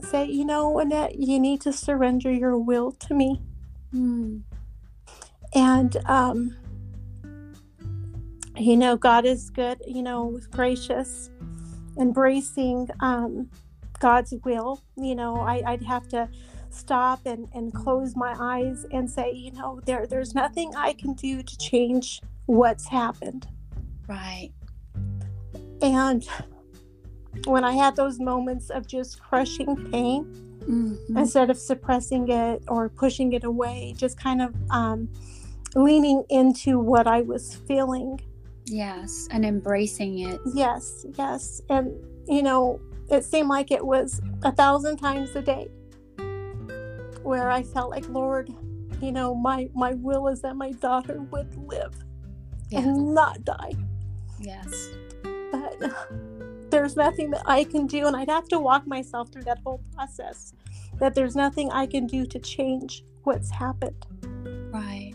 say, 0.00 0.26
you 0.26 0.44
know, 0.44 0.78
Annette, 0.78 1.18
you 1.18 1.40
need 1.40 1.60
to 1.62 1.72
surrender 1.72 2.32
your 2.32 2.56
will 2.56 2.92
to 2.92 3.14
me. 3.14 3.40
Mm. 3.92 4.42
And, 5.54 5.96
um, 6.06 6.56
you 8.58 8.76
know, 8.76 8.96
God 8.96 9.24
is 9.24 9.50
good, 9.50 9.82
you 9.86 10.02
know, 10.02 10.38
gracious, 10.50 11.30
embracing 11.98 12.88
um, 13.00 13.48
God's 14.00 14.34
will. 14.44 14.82
You 14.96 15.14
know, 15.14 15.36
I, 15.36 15.62
I'd 15.66 15.82
have 15.82 16.08
to 16.08 16.28
stop 16.70 17.26
and, 17.26 17.48
and 17.54 17.72
close 17.72 18.14
my 18.16 18.34
eyes 18.38 18.86
and 18.92 19.10
say, 19.10 19.32
you 19.32 19.52
know, 19.52 19.80
there 19.86 20.06
there's 20.06 20.34
nothing 20.34 20.74
I 20.76 20.92
can 20.92 21.14
do 21.14 21.42
to 21.42 21.58
change 21.58 22.20
what's 22.46 22.88
happened. 22.88 23.46
Right. 24.06 24.50
And 25.82 26.26
when 27.44 27.64
I 27.64 27.72
had 27.72 27.96
those 27.96 28.18
moments 28.18 28.70
of 28.70 28.86
just 28.86 29.20
crushing 29.20 29.76
pain, 29.90 30.24
mm-hmm. 30.60 31.16
instead 31.16 31.50
of 31.50 31.58
suppressing 31.58 32.28
it 32.28 32.62
or 32.68 32.88
pushing 32.88 33.32
it 33.32 33.44
away, 33.44 33.94
just 33.96 34.18
kind 34.18 34.42
of 34.42 34.54
um, 34.70 35.08
leaning 35.74 36.24
into 36.30 36.78
what 36.78 37.06
I 37.06 37.22
was 37.22 37.54
feeling. 37.66 38.20
Yes, 38.70 39.28
and 39.30 39.44
embracing 39.44 40.20
it. 40.20 40.40
Yes, 40.54 41.06
yes. 41.16 41.60
And, 41.70 41.92
you 42.26 42.42
know, 42.42 42.80
it 43.10 43.24
seemed 43.24 43.48
like 43.48 43.70
it 43.70 43.84
was 43.84 44.20
a 44.42 44.52
thousand 44.52 44.98
times 44.98 45.34
a 45.36 45.42
day 45.42 45.68
where 47.22 47.50
I 47.50 47.62
felt 47.62 47.90
like, 47.90 48.08
Lord, 48.08 48.50
you 49.00 49.12
know, 49.12 49.34
my, 49.34 49.68
my 49.74 49.94
will 49.94 50.28
is 50.28 50.42
that 50.42 50.56
my 50.56 50.72
daughter 50.72 51.20
would 51.30 51.56
live 51.56 51.94
yes. 52.70 52.84
and 52.84 53.14
not 53.14 53.44
die. 53.44 53.72
Yes. 54.40 54.90
But 55.50 55.80
there's 56.70 56.96
nothing 56.96 57.30
that 57.30 57.42
I 57.46 57.64
can 57.64 57.86
do, 57.86 58.06
and 58.06 58.16
I'd 58.16 58.28
have 58.28 58.48
to 58.48 58.58
walk 58.58 58.86
myself 58.86 59.32
through 59.32 59.44
that 59.44 59.58
whole 59.64 59.82
process. 59.94 60.52
That 60.98 61.14
there's 61.14 61.36
nothing 61.36 61.70
I 61.70 61.86
can 61.86 62.06
do 62.06 62.26
to 62.26 62.38
change 62.38 63.04
what's 63.22 63.50
happened. 63.50 64.04
Right. 64.72 65.14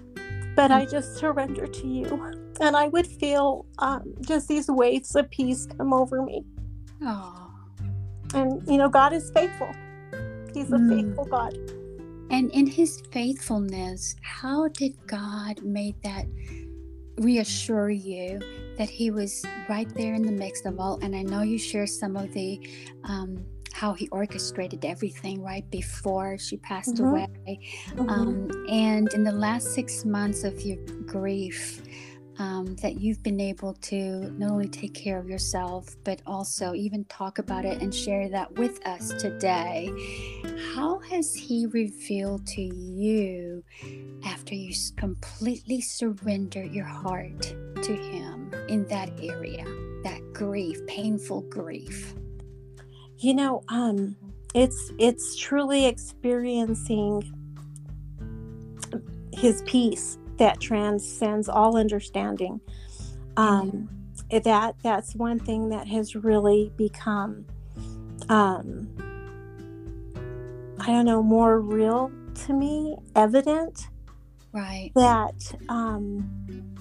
But 0.56 0.72
I 0.72 0.86
just 0.86 1.18
surrender 1.18 1.68
to 1.68 1.88
you. 1.88 2.43
And 2.60 2.76
I 2.76 2.88
would 2.88 3.08
feel 3.08 3.66
um, 3.80 4.14
just 4.22 4.48
these 4.48 4.70
waves 4.70 5.16
of 5.16 5.30
peace 5.30 5.68
come 5.78 5.94
over 5.94 6.22
me. 6.22 6.44
Oh. 7.02 7.52
And, 8.34 8.66
you 8.68 8.78
know, 8.78 8.90
God 8.90 9.14
is 9.14 9.32
faithful. 9.32 9.72
He's 10.54 10.72
a 10.72 10.78
mm. 10.78 10.90
faithful 10.90 11.26
God. 11.26 11.54
And 12.30 12.52
in 12.52 12.66
his 12.66 13.02
faithfulness, 13.12 14.16
how 14.22 14.68
did 14.70 14.96
God 15.08 15.64
make 15.64 16.02
that 16.04 16.26
reassure 17.18 17.90
you 17.90 18.40
that 18.78 18.90
he 18.90 19.12
was 19.12 19.46
right 19.70 19.94
there 19.96 20.14
in 20.16 20.24
the 20.24 20.32
mix 20.32 20.66
of 20.66 20.80
all 20.80 20.98
and 21.04 21.16
i 21.16 21.22
know 21.22 21.42
you 21.42 21.60
share 21.60 21.86
some 21.86 22.16
of 22.16 22.32
the 22.34 22.60
um, 23.04 23.44
how 23.72 23.94
he 23.94 24.08
orchestrated 24.10 24.84
everything 24.86 25.42
right 25.42 25.70
before 25.70 26.38
she 26.38 26.58
passed 26.58 26.96
mm-hmm. 26.96 27.06
away 27.06 27.60
mm-hmm. 27.90 28.10
Um, 28.10 28.50
and 28.70 29.12
in 29.14 29.24
the 29.24 29.32
last 29.32 29.74
six 29.74 30.06
months 30.06 30.44
of 30.44 30.60
your 30.62 30.78
grief 31.06 31.84
um, 32.40 32.76
that 32.78 33.00
you've 33.00 33.22
been 33.22 33.40
able 33.40 33.74
to 33.74 34.32
not 34.38 34.52
only 34.52 34.68
take 34.68 34.94
care 34.94 35.20
of 35.20 35.30
yourself, 35.30 35.96
but 36.04 36.22
also 36.26 36.74
even 36.74 37.06
talk 37.06 37.38
about 37.40 37.66
it 37.66 37.82
and 37.82 37.94
share 37.94 38.30
that 38.30 38.52
with 38.58 38.86
us 38.88 39.10
today. 39.22 39.92
How 40.74 41.00
has 41.00 41.36
He 41.36 41.68
revealed 41.68 42.46
to 42.48 42.62
you 42.62 43.64
after 44.26 44.56
you 44.56 44.74
completely 44.98 45.82
surrender 45.82 46.64
your 46.64 46.86
heart 46.86 47.42
to 47.84 47.96
Him 47.96 48.54
in 48.68 48.88
that 48.88 49.12
area, 49.22 49.66
that 50.04 50.22
grief, 50.34 50.80
painful 50.88 51.42
grief? 51.42 52.16
You 53.18 53.36
know, 53.36 53.64
um, 53.70 54.16
it's 54.56 54.92
it's 54.98 55.38
truly 55.38 55.86
experiencing 55.86 57.24
His 59.34 59.62
peace 59.66 60.18
that 60.38 60.60
transcends 60.60 61.48
all 61.50 61.78
understanding. 61.78 62.60
Um, 63.38 63.90
that 64.32 64.76
that's 64.84 65.16
one 65.16 65.40
thing 65.40 65.70
that 65.70 65.88
has 65.88 66.16
really 66.16 66.72
become, 66.78 67.46
um, 68.30 68.88
I 70.80 70.88
don't 70.88 71.06
know, 71.06 71.22
more 71.22 71.60
real 71.60 72.12
to 72.46 72.54
me, 72.54 72.98
evident. 73.16 73.88
Right. 74.52 74.92
That 74.96 75.36
um, 75.70 76.74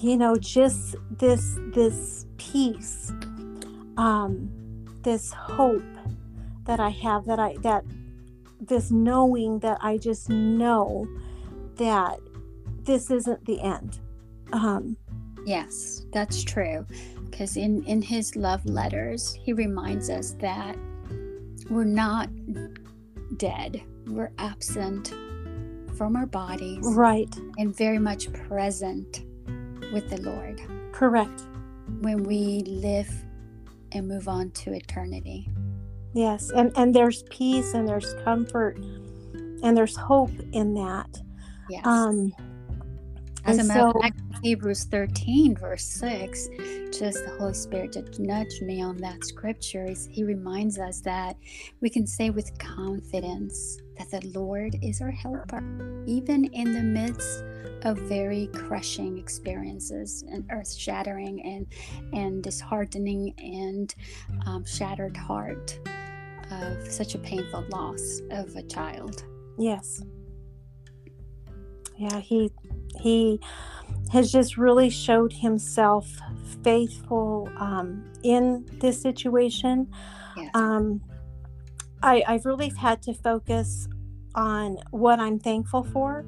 you 0.00 0.16
know, 0.16 0.36
just 0.36 0.96
this 1.18 1.58
this 1.74 2.26
peace, 2.38 3.12
um, 3.96 4.50
this 5.02 5.32
hope 5.32 5.82
that 6.64 6.80
I 6.80 6.90
have, 6.90 7.24
that 7.26 7.38
I 7.38 7.56
that 7.62 7.84
this 8.60 8.90
knowing 8.90 9.58
that 9.60 9.78
I 9.80 9.96
just 9.98 10.28
know 10.28 11.06
that 11.76 12.18
this 12.84 13.10
isn't 13.10 13.44
the 13.44 13.60
end. 13.60 14.00
Um, 14.52 14.96
yes, 15.46 16.02
that's 16.12 16.42
true. 16.42 16.86
Because 17.30 17.56
in, 17.56 17.82
in 17.84 18.02
his 18.02 18.36
love 18.36 18.64
letters, 18.66 19.32
he 19.42 19.52
reminds 19.52 20.10
us 20.10 20.32
that 20.40 20.76
we're 21.70 21.84
not 21.84 22.28
dead, 23.38 23.82
we're 24.06 24.32
absent 24.38 25.14
from 25.96 26.16
our 26.16 26.26
bodies. 26.26 26.80
Right. 26.82 27.34
And 27.58 27.74
very 27.76 27.98
much 27.98 28.32
present 28.32 29.24
with 29.92 30.08
the 30.10 30.20
Lord. 30.20 30.60
Correct. 30.92 31.42
When 32.00 32.24
we 32.24 32.60
live 32.66 33.10
and 33.92 34.08
move 34.08 34.28
on 34.28 34.50
to 34.50 34.72
eternity. 34.72 35.48
Yes, 36.14 36.50
and 36.50 36.72
and 36.76 36.94
there's 36.94 37.22
peace 37.24 37.74
and 37.74 37.88
there's 37.88 38.14
comfort 38.24 38.76
and 38.76 39.76
there's 39.76 39.96
hope 39.96 40.32
in 40.52 40.74
that. 40.74 41.20
Yes. 41.70 41.86
Um 41.86 42.32
as 43.44 43.58
a 43.58 43.64
matter 43.64 43.88
of 43.88 44.00
fact, 44.00 44.20
Hebrews 44.42 44.84
13, 44.84 45.56
verse 45.56 45.84
6, 45.84 46.48
just 46.96 47.24
the 47.24 47.36
Holy 47.38 47.54
Spirit 47.54 47.92
just 47.92 48.18
nudge 48.18 48.60
me 48.60 48.82
on 48.82 48.96
that 48.98 49.24
scripture. 49.24 49.88
He 50.10 50.24
reminds 50.24 50.78
us 50.78 51.00
that 51.00 51.36
we 51.80 51.90
can 51.90 52.06
say 52.06 52.30
with 52.30 52.56
confidence 52.58 53.78
that 53.98 54.10
the 54.10 54.38
Lord 54.38 54.76
is 54.82 55.00
our 55.00 55.10
helper, 55.10 55.62
even 56.06 56.44
in 56.46 56.72
the 56.72 56.82
midst 56.82 57.44
of 57.84 57.98
very 57.98 58.48
crushing 58.48 59.18
experiences 59.18 60.24
and 60.30 60.44
earth 60.50 60.72
shattering 60.72 61.42
and, 61.44 61.66
and 62.12 62.42
disheartening 62.42 63.34
and 63.38 63.94
um, 64.46 64.64
shattered 64.64 65.16
heart 65.16 65.78
of 66.50 66.90
such 66.90 67.14
a 67.14 67.18
painful 67.18 67.64
loss 67.70 68.20
of 68.30 68.54
a 68.56 68.62
child. 68.62 69.24
Yes. 69.58 70.02
Yeah, 71.98 72.20
he 72.20 72.50
he 73.00 73.40
has 74.10 74.30
just 74.30 74.56
really 74.56 74.90
showed 74.90 75.32
himself 75.32 76.08
faithful 76.62 77.48
um, 77.56 78.04
in 78.22 78.66
this 78.80 79.00
situation. 79.00 79.90
Yes. 80.36 80.50
Um, 80.54 81.00
I, 82.02 82.22
I've 82.26 82.44
really 82.44 82.70
had 82.70 83.02
to 83.02 83.14
focus 83.14 83.88
on 84.34 84.78
what 84.90 85.20
I'm 85.20 85.38
thankful 85.38 85.84
for. 85.84 86.24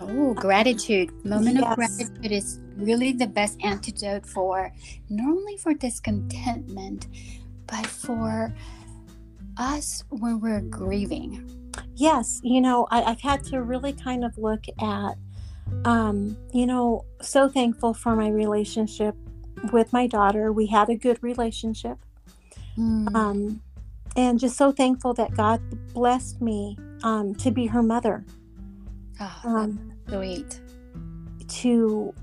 Oh, 0.00 0.34
gratitude. 0.34 1.12
Moment 1.24 1.56
yes. 1.56 1.70
of 1.70 1.76
gratitude 1.76 2.32
is 2.32 2.60
really 2.76 3.12
the 3.12 3.26
best 3.26 3.58
antidote 3.62 4.26
for 4.26 4.72
not 5.08 5.28
only 5.28 5.56
for 5.58 5.74
discontentment, 5.74 7.06
but 7.66 7.86
for 7.86 8.54
us 9.58 10.04
when 10.10 10.40
we're 10.40 10.60
grieving. 10.60 11.48
Yes, 11.94 12.40
you 12.42 12.60
know, 12.60 12.86
I, 12.90 13.02
I've 13.02 13.20
had 13.20 13.44
to 13.44 13.62
really 13.62 13.92
kind 13.92 14.24
of 14.24 14.36
look 14.38 14.64
at 14.80 15.14
um, 15.84 16.36
you 16.52 16.66
know, 16.66 17.04
so 17.20 17.48
thankful 17.48 17.94
for 17.94 18.14
my 18.16 18.28
relationship 18.28 19.14
with 19.72 19.92
my 19.92 20.06
daughter. 20.06 20.52
We 20.52 20.66
had 20.66 20.88
a 20.88 20.96
good 20.96 21.22
relationship. 21.22 21.98
Mm. 22.76 23.14
Um, 23.14 23.62
and 24.16 24.38
just 24.38 24.56
so 24.56 24.72
thankful 24.72 25.14
that 25.14 25.34
God 25.34 25.60
blessed 25.94 26.40
me 26.40 26.78
um, 27.02 27.34
to 27.36 27.50
be 27.50 27.66
her 27.66 27.82
mother. 27.82 28.24
Oh, 29.20 29.40
um, 29.44 29.92
sweet. 30.08 30.60
To 31.48 32.14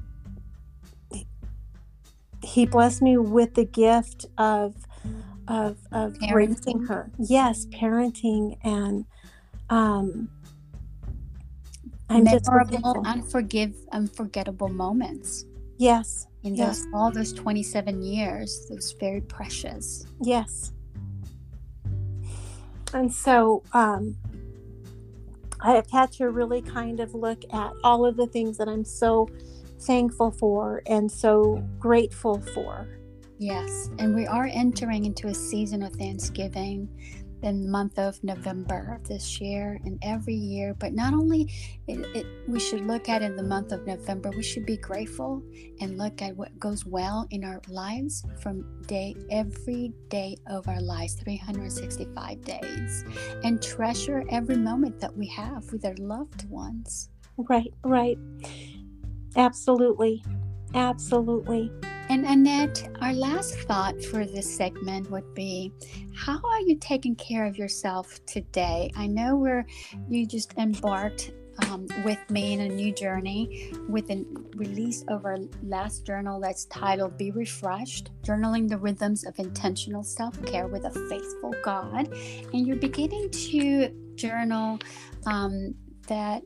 he 2.41 2.65
blessed 2.65 3.01
me 3.01 3.17
with 3.17 3.53
the 3.53 3.65
gift 3.65 4.25
of 4.37 4.75
of 5.47 5.77
of 5.91 6.13
parenting. 6.13 6.33
raising 6.33 6.85
her. 6.85 7.11
Yes, 7.17 7.65
parenting 7.67 8.57
and 8.63 9.05
um 9.69 10.29
I'm 12.09 12.23
memorable, 12.23 13.03
unforgive, 13.03 13.75
unforgettable 13.91 14.69
moments. 14.69 15.45
Yes. 15.77 16.27
In 16.43 16.55
yes. 16.55 16.79
those 16.79 16.87
all 16.93 17.11
those 17.11 17.33
27 17.33 18.01
years, 18.01 18.67
those 18.69 18.93
very 18.99 19.21
precious. 19.21 20.05
Yes. 20.21 20.73
and 22.93 23.13
so 23.13 23.63
um, 23.73 24.15
I've 25.61 25.89
had 25.91 26.11
to 26.13 26.29
really 26.29 26.61
kind 26.61 26.99
of 26.99 27.13
look 27.13 27.43
at 27.53 27.71
all 27.83 28.05
of 28.05 28.17
the 28.17 28.27
things 28.27 28.57
that 28.57 28.67
I'm 28.67 28.85
so 28.85 29.29
thankful 29.81 30.31
for 30.31 30.81
and 30.87 31.11
so 31.11 31.63
grateful 31.79 32.41
for. 32.53 32.87
Yes, 33.37 33.89
and 33.99 34.15
we 34.15 34.27
are 34.27 34.49
entering 34.51 35.05
into 35.05 35.27
a 35.27 35.33
season 35.33 35.81
of 35.83 35.93
Thanksgiving 35.93 36.89
the 37.41 37.53
month 37.53 37.97
of 37.97 38.21
November 38.23 38.95
of 38.95 39.07
this 39.07 39.39
year 39.39 39.79
and 39.85 39.97
every 40.01 40.35
year. 40.35 40.73
But 40.73 40.93
not 40.93 41.13
only 41.13 41.51
it, 41.87 41.99
it, 42.15 42.25
we 42.47 42.59
should 42.59 42.85
look 42.85 43.09
at 43.09 43.21
in 43.21 43.35
the 43.35 43.43
month 43.43 43.71
of 43.71 43.85
November, 43.85 44.31
we 44.31 44.43
should 44.43 44.65
be 44.65 44.77
grateful 44.77 45.41
and 45.79 45.97
look 45.97 46.21
at 46.21 46.35
what 46.35 46.57
goes 46.59 46.85
well 46.85 47.27
in 47.31 47.43
our 47.43 47.61
lives 47.67 48.25
from 48.41 48.65
day 48.87 49.15
every 49.31 49.93
day 50.09 50.35
of 50.47 50.67
our 50.67 50.81
lives, 50.81 51.15
365 51.15 52.41
days, 52.43 53.05
and 53.43 53.61
treasure 53.61 54.23
every 54.29 54.57
moment 54.57 54.99
that 54.99 55.15
we 55.15 55.27
have 55.27 55.71
with 55.71 55.85
our 55.85 55.95
loved 55.97 56.49
ones. 56.49 57.09
Right, 57.37 57.73
right. 57.83 58.17
Absolutely. 59.35 60.23
Absolutely. 60.73 61.71
And 62.09 62.25
Annette, 62.25 62.89
our 63.01 63.13
last 63.13 63.53
thought 63.59 64.03
for 64.03 64.25
this 64.25 64.51
segment 64.51 65.11
would 65.11 65.31
be 65.35 65.71
how 66.15 66.41
are 66.43 66.61
you 66.61 66.75
taking 66.79 67.15
care 67.15 67.45
of 67.45 67.55
yourself 67.55 68.19
today? 68.25 68.91
I 68.95 69.05
know 69.05 69.35
where 69.35 69.67
you 70.09 70.25
just 70.25 70.57
embarked 70.57 71.31
um, 71.67 71.85
with 72.03 72.17
me 72.31 72.53
in 72.53 72.61
a 72.61 72.67
new 72.67 72.91
journey 72.91 73.71
with 73.87 74.09
a 74.09 74.25
release 74.55 75.03
of 75.07 75.23
our 75.23 75.37
last 75.61 76.03
journal 76.03 76.39
that's 76.39 76.65
titled 76.65 77.15
Be 77.15 77.29
Refreshed 77.29 78.09
Journaling 78.23 78.67
the 78.67 78.77
Rhythms 78.77 79.23
of 79.23 79.37
Intentional 79.37 80.01
Self 80.01 80.43
Care 80.47 80.65
with 80.65 80.85
a 80.85 80.91
Faithful 81.09 81.53
God. 81.63 82.11
And 82.53 82.65
you're 82.65 82.77
beginning 82.77 83.29
to 83.29 83.89
journal 84.15 84.79
um, 85.27 85.75
that 86.09 86.43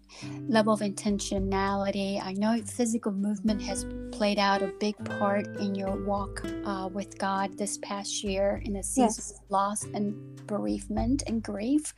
level 0.47 0.73
of 0.73 0.81
intentionality. 0.81 2.23
I 2.23 2.33
know 2.33 2.61
physical 2.63 3.11
movement 3.11 3.61
has 3.63 3.85
played 4.11 4.39
out 4.39 4.61
a 4.61 4.67
big 4.79 4.95
part 5.03 5.47
in 5.57 5.75
your 5.75 5.95
walk 6.05 6.45
uh, 6.65 6.89
with 6.91 7.17
God 7.17 7.57
this 7.57 7.77
past 7.79 8.23
year 8.23 8.61
in 8.65 8.77
a 8.77 8.83
season 8.83 9.03
yes. 9.05 9.31
of 9.31 9.51
loss 9.51 9.83
and 9.93 10.33
bereavement 10.47 11.23
and 11.27 11.41
grief. 11.41 11.93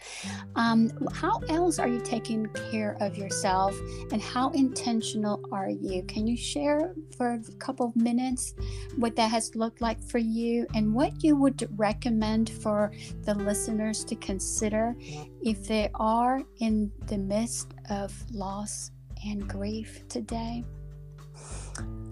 Um, 0.56 0.91
how 1.13 1.39
else 1.49 1.80
are 1.80 1.88
you 1.88 1.99
taking 2.01 2.47
care 2.71 2.97
of 2.99 3.17
yourself 3.17 3.78
and 4.12 4.21
how 4.21 4.49
intentional 4.51 5.41
are 5.51 5.69
you? 5.69 6.04
Can 6.04 6.28
you 6.28 6.38
share 6.38 6.93
for 7.17 7.34
a 7.34 7.51
couple 7.60 7.88
of 7.88 7.95
minutes 7.95 8.54
what 8.97 9.15
that 9.15 9.32
has 9.32 9.56
looked 9.56 9.82
like 9.82 10.01
for 10.01 10.19
you 10.19 10.67
and 10.75 10.93
what 10.93 11.23
you 11.23 11.36
would 11.36 11.67
recommend 11.78 12.49
for 12.49 12.91
the 13.23 13.36
listeners 13.36 14.04
to 14.06 14.15
consider 14.15 14.95
if 15.41 15.67
they 15.67 15.89
are 15.95 16.41
in 16.60 16.91
the 17.08 17.17
midst 17.17 17.73
of 17.89 18.13
loss 18.32 18.91
and 19.25 19.47
grief 19.47 20.08
today? 20.08 20.63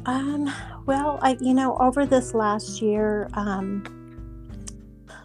Um, 0.06 0.54
well, 0.86 1.20
I, 1.22 1.38
you 1.40 1.54
know, 1.54 1.78
over 1.78 2.06
this 2.06 2.34
last 2.34 2.82
year, 2.82 3.30
um, 3.34 3.84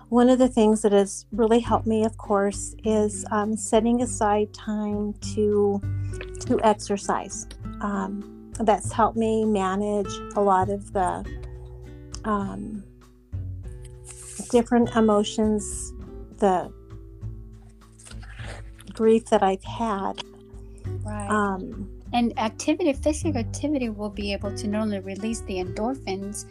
one 0.08 0.30
of 0.30 0.38
the 0.38 0.48
things 0.48 0.82
that 0.82 0.92
has 0.92 1.26
really 1.32 1.60
helped 1.60 1.86
me, 1.86 2.04
of 2.04 2.16
course, 2.16 2.74
is 2.84 3.24
um, 3.30 3.56
setting 3.56 4.02
aside 4.02 4.54
time 4.54 5.14
to 5.34 5.80
to 6.46 6.60
exercise. 6.62 7.46
Um, 7.80 8.52
that's 8.60 8.92
helped 8.92 9.16
me 9.16 9.44
manage 9.44 10.10
a 10.34 10.40
lot 10.40 10.70
of 10.70 10.92
the 10.92 11.24
um, 12.24 12.82
different 14.50 14.94
emotions, 14.96 15.92
the 16.38 16.72
grief 18.94 19.26
that 19.26 19.42
I've 19.42 19.64
had. 19.64 20.22
Right. 21.04 21.28
Um, 21.28 21.97
and 22.12 22.38
activity, 22.38 22.92
physical 22.92 23.38
activity, 23.38 23.88
will 23.90 24.10
be 24.10 24.32
able 24.32 24.54
to 24.56 24.66
not 24.66 24.82
only 24.82 25.00
release 25.00 25.40
the 25.42 25.56
endorphins, 25.56 26.46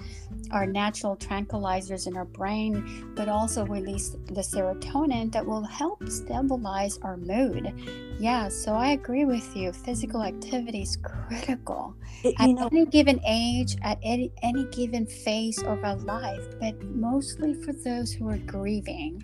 our 0.51 0.65
natural 0.65 1.17
tranquilizers 1.17 2.07
in 2.07 2.15
our 2.15 2.25
brain, 2.25 3.13
but 3.15 3.27
also 3.27 3.65
release 3.65 4.09
the 4.27 4.41
serotonin 4.41 5.31
that 5.31 5.45
will 5.45 5.63
help 5.63 6.07
stabilize 6.09 6.97
our 6.99 7.17
mood. 7.17 7.73
Yeah, 8.19 8.47
so 8.49 8.73
I 8.73 8.89
agree 8.91 9.25
with 9.25 9.55
you. 9.55 9.71
Physical 9.71 10.23
activity 10.23 10.81
is 10.83 10.97
critical 10.97 11.95
it, 12.23 12.35
at 12.39 12.49
know, 12.49 12.69
any 12.71 12.85
given 12.85 13.19
age, 13.27 13.75
at 13.83 13.99
any, 14.03 14.31
any 14.43 14.65
given 14.65 15.05
phase 15.05 15.61
of 15.63 15.83
our 15.83 15.97
life, 15.97 16.43
but 16.59 16.81
mostly 16.83 17.53
for 17.53 17.73
those 17.73 18.11
who 18.13 18.29
are 18.29 18.37
grieving. 18.37 19.23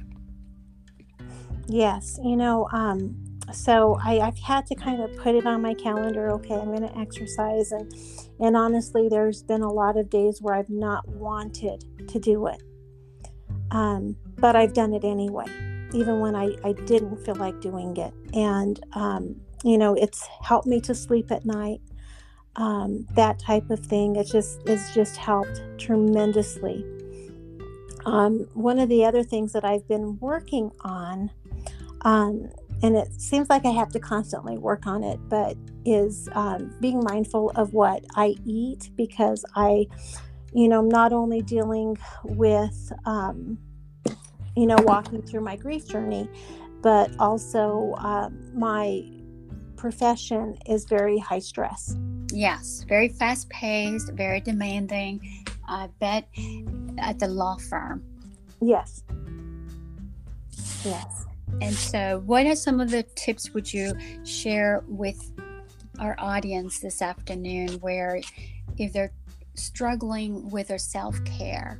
Yes, 1.68 2.20
you 2.24 2.36
know, 2.36 2.68
um, 2.74 3.16
so 3.52 4.00
I, 4.04 4.20
I've 4.20 4.38
had 4.38 4.66
to 4.68 4.76
kind 4.76 5.02
of 5.02 5.16
put 5.18 5.36
it 5.36 5.46
on 5.46 5.62
my 5.62 5.74
calendar. 5.74 6.32
Okay, 6.32 6.56
I'm 6.56 6.76
going 6.76 6.88
to 6.88 6.98
exercise, 6.98 7.72
and 7.72 7.92
and 8.40 8.56
honestly, 8.56 9.10
there's 9.10 9.44
been 9.44 9.62
a 9.62 9.72
lot 9.72 9.98
of 9.98 10.10
days 10.10 10.42
where 10.42 10.56
I've 10.56 10.70
not 10.70 11.08
wanted 11.08 11.84
to 12.08 12.20
do 12.20 12.48
it, 12.48 12.62
um, 13.72 14.16
but 14.38 14.56
I've 14.56 14.74
done 14.74 14.94
it 14.94 15.04
anyway, 15.04 15.46
even 15.94 16.20
when 16.20 16.36
I 16.36 16.56
I 16.64 16.74
didn't 16.74 17.18
feel 17.26 17.36
like 17.36 17.60
doing 17.60 17.98
it, 17.98 18.14
and 18.34 18.80
um, 18.94 19.36
you 19.64 19.78
know, 19.78 19.94
it's 19.96 20.28
helped 20.42 20.68
me 20.68 20.80
to 20.82 20.96
sleep 20.96 21.32
at 21.32 21.46
night. 21.46 21.82
Um, 22.56 23.08
that 23.16 23.40
type 23.40 23.72
of 23.72 23.80
thing. 23.80 24.16
It 24.16 24.28
just 24.28 24.60
it's 24.66 24.94
just 24.94 25.18
helped 25.18 25.62
tremendously. 25.78 26.86
Um, 28.06 28.48
one 28.54 28.80
of 28.80 28.90
the 28.90 29.06
other 29.06 29.24
things 29.24 29.54
that 29.54 29.64
I've 29.64 29.88
been 29.88 30.18
working 30.20 30.72
on 30.82 31.32
um, 32.04 32.50
and 32.84 32.98
it 32.98 33.20
seems 33.20 33.50
like 33.50 33.66
I 33.66 33.70
have 33.70 33.90
to 33.94 34.00
constantly 34.00 34.58
work 34.58 34.86
on 34.86 35.04
it, 35.04 35.18
but 35.30 35.56
is 35.86 36.28
um, 36.34 36.76
being 36.82 37.02
mindful 37.02 37.52
of 37.56 37.74
what 37.74 38.04
I 38.16 38.36
eat 38.46 38.90
because 38.98 39.46
I, 39.56 39.88
you 40.54 40.68
know, 40.68 40.80
I'm 40.80 40.90
not 40.90 41.14
only 41.14 41.42
dealing 41.42 41.98
with, 42.26 42.92
um, 43.06 43.58
you 44.58 44.68
know, 44.68 44.76
walking 44.80 45.22
through 45.22 45.42
my 45.42 45.56
grief 45.56 45.88
journey, 45.88 46.30
but 46.82 47.10
also 47.20 47.96
um, 48.00 48.52
my 48.54 49.02
profession 49.78 50.58
is 50.68 50.84
very 50.84 51.18
high 51.18 51.40
stress. 51.40 51.96
Yes, 52.34 52.84
very 52.86 53.08
fast 53.08 53.50
paced, 53.50 54.12
very 54.12 54.42
demanding. 54.42 55.46
I 55.70 55.88
bet 56.02 56.28
at 56.98 57.18
the 57.18 57.28
law 57.28 57.56
firm. 57.58 58.04
Yes. 58.60 59.04
Yes. 60.84 61.28
And 61.62 61.74
so, 61.74 62.22
what 62.26 62.46
are 62.46 62.56
some 62.56 62.80
of 62.80 62.90
the 62.90 63.04
tips 63.16 63.54
would 63.54 63.72
you 63.72 63.94
share 64.26 64.84
with 64.88 65.32
our 66.00 66.16
audience 66.20 66.80
this 66.80 67.02
afternoon 67.02 67.70
where 67.80 68.22
if 68.78 68.94
they're 68.94 69.14
struggling 69.56 70.50
with 70.50 70.68
their 70.68 70.78
self 70.78 71.24
care, 71.26 71.80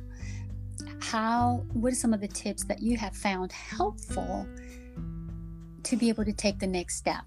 how, 1.00 1.64
what 1.72 1.92
are 1.92 1.96
some 1.96 2.14
of 2.14 2.20
the 2.20 2.28
tips 2.28 2.64
that 2.64 2.80
you 2.80 2.96
have 2.96 3.16
found 3.16 3.52
helpful 3.52 4.46
to 5.82 5.96
be 5.96 6.08
able 6.08 6.24
to 6.24 6.32
take 6.32 6.58
the 6.58 6.66
next 6.66 6.96
step? 6.96 7.24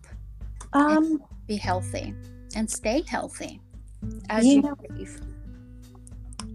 Um, 0.74 1.22
be 1.48 1.56
healthy 1.56 2.14
and 2.56 2.70
stay 2.70 3.04
healthy 3.08 3.62
as 4.30 4.46
you, 4.46 4.54
you 4.54 4.62
know. 4.62 4.76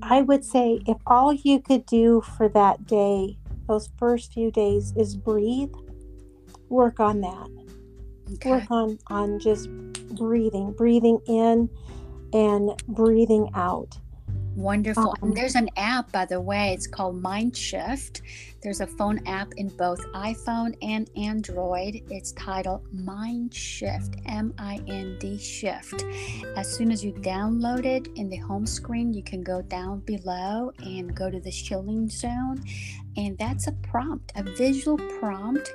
I 0.03 0.23
would 0.23 0.45
say 0.45 0.81
if 0.87 0.97
all 1.07 1.33
you 1.33 1.61
could 1.61 1.87
do 1.87 2.23
for 2.37 2.49
that 2.49 2.87
day, 2.87 3.39
those 3.69 3.89
first 3.99 4.33
few 4.33 4.51
days, 4.51 4.93
is 4.97 5.17
breathe, 5.17 5.73
work 6.73 6.99
on 6.99 7.21
that. 7.21 7.49
Okay. 8.35 8.51
Work 8.51 8.71
on 8.71 8.99
on 9.09 9.39
just 9.39 9.71
breathing, 10.15 10.73
breathing 10.73 11.21
in 11.27 11.69
and 12.33 12.71
breathing 12.89 13.51
out. 13.55 13.99
Wonderful. 14.55 15.11
Um, 15.23 15.29
and 15.31 15.37
there's 15.37 15.55
an 15.55 15.71
app, 15.77 16.13
by 16.13 16.27
the 16.27 16.39
way, 16.39 16.75
it's 16.75 16.87
called 16.87 17.21
Mind 17.23 17.57
Shift. 17.57 18.21
There's 18.63 18.83
a 18.83 18.87
phone 18.87 19.27
app 19.27 19.51
in 19.57 19.69
both 19.69 20.01
iPhone 20.13 20.77
and 20.83 21.11
Android. 21.17 22.03
It's 22.11 22.33
titled 22.33 22.83
Mind 22.93 23.55
Shift, 23.55 24.17
M 24.27 24.53
I 24.59 24.79
N 24.87 25.17
D 25.19 25.39
Shift. 25.39 26.05
As 26.55 26.71
soon 26.71 26.93
as 26.93 27.03
you 27.03 27.13
download 27.15 27.87
it 27.87 28.09
in 28.17 28.29
the 28.29 28.37
home 28.37 28.67
screen, 28.67 29.15
you 29.15 29.23
can 29.23 29.43
go 29.43 29.63
down 29.63 30.01
below 30.01 30.71
and 30.81 31.15
go 31.17 31.31
to 31.31 31.41
the 31.41 31.51
chilling 31.51 32.11
zone. 32.11 32.63
And 33.17 33.39
that's 33.39 33.69
a 33.69 33.73
prompt, 33.73 34.33
a 34.37 34.43
visual 34.43 34.99
prompt 35.19 35.73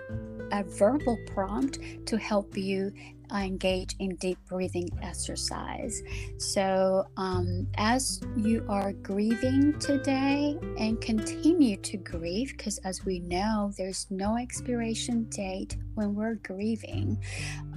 a 0.51 0.63
verbal 0.63 1.17
prompt 1.27 1.79
to 2.05 2.17
help 2.17 2.57
you 2.57 2.91
uh, 3.33 3.37
engage 3.37 3.95
in 3.99 4.15
deep 4.15 4.37
breathing 4.47 4.89
exercise. 5.01 6.01
So, 6.37 7.05
um, 7.17 7.67
as 7.77 8.21
you 8.37 8.65
are 8.69 8.93
grieving 8.93 9.77
today 9.79 10.57
and 10.79 10.99
continue 11.01 11.75
to 11.77 11.97
grieve, 11.97 12.53
because 12.55 12.77
as 12.79 13.03
we 13.05 13.19
know, 13.19 13.73
there's 13.77 14.07
no 14.09 14.37
expiration 14.37 15.25
date 15.29 15.75
when 15.95 16.15
we're 16.15 16.35
grieving. 16.35 17.21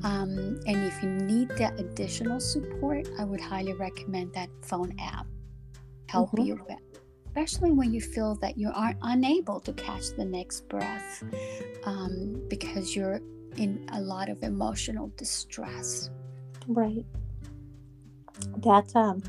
Um, 0.05 0.61
and 0.67 0.77
if 0.85 1.03
you 1.03 1.09
need 1.09 1.49
that 1.57 1.79
additional 1.81 2.39
support, 2.39 3.09
I 3.19 3.25
would 3.25 3.41
highly 3.41 3.73
recommend 3.73 4.33
that 4.35 4.51
phone 4.63 4.95
app 5.01 5.27
help 6.07 6.31
mm-hmm. 6.33 6.45
you 6.45 6.65
with 6.69 6.90
especially 7.31 7.71
when 7.71 7.95
you 7.95 8.01
feel 8.01 8.35
that 8.37 8.59
you 8.59 8.71
are 8.75 8.95
unable 9.03 9.61
to 9.61 9.73
catch 9.75 10.11
the 10.17 10.25
next 10.25 10.69
breath 10.69 11.23
um, 11.85 12.43
because 12.49 12.97
you're 12.97 13.21
in 13.57 13.89
a 13.93 14.01
lot 14.01 14.29
of 14.29 14.43
emotional 14.43 15.13
distress. 15.17 16.11
Right. 16.67 17.05
That 18.65 18.91
um, 18.97 19.21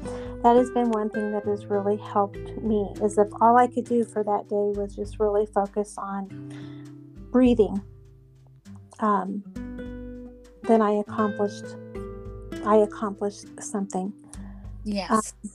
that 0.42 0.56
has 0.56 0.72
been 0.72 0.90
one 0.90 1.10
thing 1.12 1.32
that 1.32 1.46
has 1.46 1.66
really 1.66 1.98
helped 1.98 2.58
me. 2.64 2.92
Is 3.04 3.18
if 3.18 3.28
all 3.40 3.58
I 3.58 3.68
could 3.68 3.86
do 3.86 4.04
for 4.04 4.24
that 4.24 4.50
day 4.50 4.80
was 4.80 4.96
just 4.96 5.20
really 5.20 5.46
focus 5.46 5.96
on 5.98 6.28
breathing, 7.30 7.82
um, 9.00 9.44
then 10.64 10.82
I 10.82 10.94
accomplished. 10.94 11.76
I 12.66 12.78
accomplished 12.78 13.48
something. 13.60 14.14
Yes. 14.86 15.12
Um, 15.12 15.52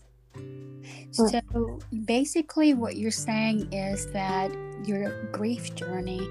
so 1.17 1.79
basically, 2.05 2.75
what 2.75 2.97
you're 2.97 3.11
saying 3.11 3.73
is 3.73 4.11
that 4.13 4.51
your 4.85 5.31
grief 5.33 5.75
journey 5.75 6.29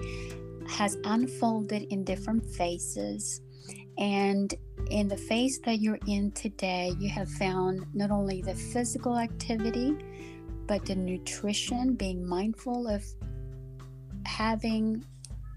has 0.67 0.97
unfolded 1.03 1.83
in 1.91 2.03
different 2.03 2.45
phases. 2.45 3.41
And 3.97 4.53
in 4.89 5.07
the 5.07 5.17
phase 5.17 5.59
that 5.61 5.79
you're 5.79 5.99
in 6.07 6.31
today, 6.31 6.93
you 6.99 7.09
have 7.09 7.29
found 7.29 7.85
not 7.93 8.11
only 8.11 8.41
the 8.41 8.55
physical 8.55 9.17
activity, 9.17 9.95
but 10.67 10.85
the 10.85 10.95
nutrition, 10.95 11.93
being 11.93 12.25
mindful 12.27 12.87
of 12.87 13.03
having 14.25 15.05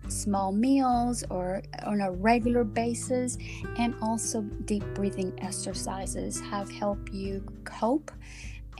small 0.08 0.52
meals 0.52 1.24
or 1.30 1.62
on 1.84 2.00
a 2.00 2.10
regular 2.10 2.64
basis, 2.64 3.36
and 3.78 3.94
also 4.00 4.42
deep 4.64 4.84
breathing 4.94 5.32
exercises 5.42 6.40
have 6.40 6.70
helped 6.70 7.12
you 7.12 7.44
cope 7.64 8.10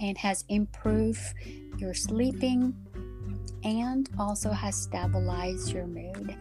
and 0.00 0.16
has 0.18 0.44
improved 0.48 1.20
your 1.78 1.94
sleeping 1.94 2.74
and 3.64 4.08
also 4.18 4.50
has 4.50 4.76
stabilized 4.76 5.72
your 5.72 5.86
mood. 5.86 6.36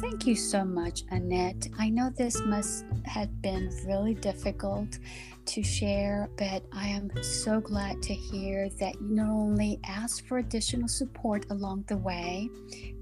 Thank 0.00 0.26
you 0.26 0.34
so 0.34 0.64
much, 0.64 1.02
Annette. 1.10 1.68
I 1.78 1.88
know 1.88 2.10
this 2.10 2.40
must 2.42 2.84
have 3.04 3.40
been 3.40 3.70
really 3.86 4.14
difficult 4.14 4.98
to 5.46 5.62
share, 5.62 6.28
but 6.36 6.62
I 6.72 6.88
am 6.88 7.10
so 7.22 7.60
glad 7.60 8.02
to 8.02 8.14
hear 8.14 8.68
that 8.80 8.94
you 9.00 9.08
not 9.14 9.30
only 9.30 9.80
asked 9.84 10.26
for 10.26 10.38
additional 10.38 10.88
support 10.88 11.46
along 11.50 11.84
the 11.88 11.96
way 11.96 12.50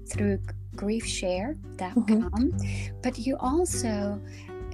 through 0.09 0.39
griefshare.com, 0.75 2.05
mm-hmm. 2.05 2.95
but 3.01 3.17
you 3.17 3.35
also 3.39 4.21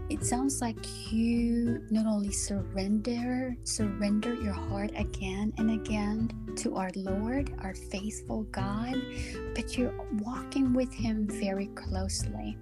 it 0.09 0.23
sounds 0.23 0.61
like 0.61 1.11
you 1.11 1.81
not 1.89 2.05
only 2.05 2.31
surrender 2.31 3.55
surrender 3.63 4.33
your 4.35 4.53
heart 4.53 4.91
again 4.95 5.53
and 5.57 5.71
again 5.71 6.29
to 6.55 6.75
our 6.75 6.91
lord 6.95 7.53
our 7.61 7.73
faithful 7.73 8.43
god 8.51 8.95
but 9.55 9.77
you're 9.77 9.93
walking 10.19 10.73
with 10.73 10.91
him 10.93 11.27
very 11.27 11.67
closely. 11.67 12.57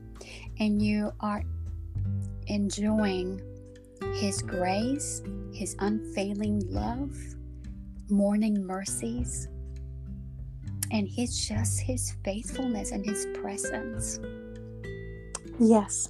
And 0.60 0.82
you 0.82 1.12
are 1.20 1.44
enjoying 2.48 3.42
his 4.14 4.42
grace 4.42 5.22
his 5.54 5.76
unfailing 5.80 6.62
love 6.70 7.16
morning 8.10 8.66
mercies 8.66 9.48
and 10.92 11.08
his 11.08 11.38
just 11.38 11.80
his 11.80 12.16
faithfulness 12.24 12.92
and 12.92 13.06
his 13.06 13.26
presence. 13.34 14.20
Yes 15.60 16.10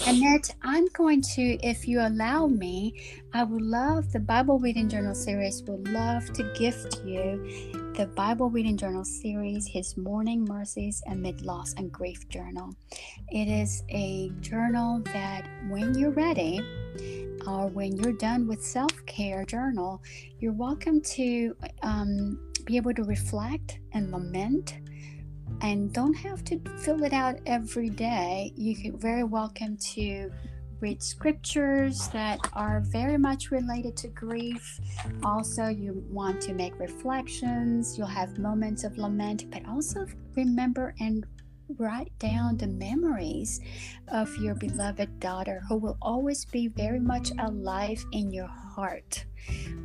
Annette, 0.00 0.54
I'm 0.62 0.86
going 0.88 1.20
to, 1.34 1.42
if 1.64 1.86
you 1.86 2.00
allow 2.00 2.46
me, 2.46 2.98
I 3.34 3.44
would 3.44 3.62
love 3.62 4.10
the 4.10 4.20
Bible 4.20 4.58
Reading 4.58 4.88
Journal 4.88 5.14
series, 5.14 5.62
would 5.64 5.86
love 5.88 6.32
to 6.32 6.52
gift 6.54 7.02
you 7.04 7.92
the 7.96 8.06
Bible 8.06 8.50
Reading 8.50 8.76
Journal 8.76 9.04
series, 9.04 9.66
His 9.66 9.96
Morning 9.96 10.44
Mercies 10.44 11.02
Amid 11.08 11.42
Loss 11.42 11.74
and 11.74 11.92
Grief 11.92 12.28
Journal. 12.28 12.74
It 13.30 13.48
is 13.48 13.84
a 13.90 14.32
journal 14.40 15.00
that 15.12 15.46
when 15.68 15.96
you're 15.96 16.10
ready, 16.10 16.60
or 17.46 17.68
when 17.68 17.96
you're 17.96 18.12
done 18.14 18.48
with 18.48 18.64
self 18.64 18.92
care 19.06 19.44
journal, 19.44 20.02
you're 20.40 20.52
welcome 20.52 21.00
to 21.02 21.54
um, 21.82 22.38
be 22.64 22.76
able 22.76 22.94
to 22.94 23.04
reflect 23.04 23.78
and 23.92 24.10
lament 24.10 24.78
and 25.60 25.92
don't 25.92 26.14
have 26.14 26.44
to 26.44 26.60
fill 26.78 27.04
it 27.04 27.12
out 27.12 27.38
every 27.46 27.88
day. 27.90 28.52
You 28.56 28.74
can 28.76 28.98
very 28.98 29.24
welcome 29.24 29.76
to 29.94 30.30
read 30.80 31.02
scriptures 31.02 32.08
that 32.08 32.40
are 32.54 32.80
very 32.80 33.16
much 33.16 33.52
related 33.52 33.96
to 33.96 34.08
grief. 34.08 34.80
Also, 35.22 35.68
you 35.68 36.04
want 36.10 36.40
to 36.42 36.54
make 36.54 36.78
reflections, 36.80 37.96
you'll 37.96 38.06
have 38.08 38.36
moments 38.38 38.82
of 38.82 38.98
lament, 38.98 39.48
but 39.50 39.64
also 39.68 40.06
remember 40.34 40.92
and 40.98 41.24
write 41.78 42.12
down 42.18 42.56
the 42.56 42.66
memories 42.66 43.60
of 44.08 44.36
your 44.38 44.54
beloved 44.56 45.20
daughter 45.20 45.62
who 45.68 45.76
will 45.76 45.96
always 46.02 46.44
be 46.46 46.68
very 46.68 47.00
much 47.00 47.30
alive 47.38 48.04
in 48.12 48.32
your 48.32 48.48
heart. 48.48 49.24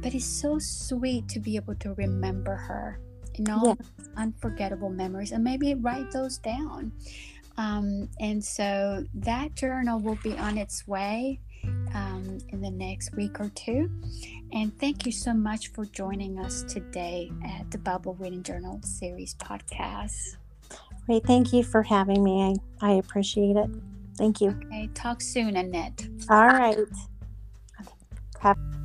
But 0.01 0.15
it's 0.15 0.25
so 0.25 0.57
sweet 0.59 1.27
to 1.29 1.39
be 1.39 1.55
able 1.55 1.75
to 1.75 1.93
remember 1.93 2.55
her 2.55 2.99
you 3.37 3.45
know, 3.45 3.75
yes. 3.79 4.09
unforgettable 4.17 4.89
memories, 4.89 5.31
and 5.31 5.43
maybe 5.43 5.75
write 5.75 6.11
those 6.11 6.37
down. 6.37 6.91
Um, 7.57 8.09
and 8.19 8.43
so 8.43 9.05
that 9.15 9.55
journal 9.55 9.99
will 9.99 10.19
be 10.21 10.37
on 10.37 10.57
its 10.57 10.87
way 10.87 11.39
um, 11.93 12.37
in 12.49 12.61
the 12.61 12.69
next 12.69 13.15
week 13.15 13.39
or 13.39 13.49
two. 13.49 13.89
And 14.53 14.77
thank 14.79 15.05
you 15.05 15.11
so 15.11 15.33
much 15.33 15.69
for 15.69 15.85
joining 15.85 16.39
us 16.39 16.63
today 16.63 17.31
at 17.43 17.69
the 17.71 17.77
Bible 17.79 18.15
Reading 18.15 18.43
Journal 18.43 18.79
series 18.83 19.35
podcast. 19.35 20.37
Great. 21.05 21.23
Thank 21.23 21.53
you 21.53 21.63
for 21.63 21.83
having 21.83 22.23
me. 22.23 22.59
I, 22.81 22.89
I 22.89 22.91
appreciate 22.93 23.55
it. 23.55 23.69
Thank 24.17 24.41
you. 24.41 24.49
Okay. 24.65 24.89
Talk 24.93 25.21
soon, 25.21 25.55
Annette. 25.55 26.07
All 26.29 26.47
right. 26.47 26.77
Okay. 26.77 27.91
Have- 28.39 28.76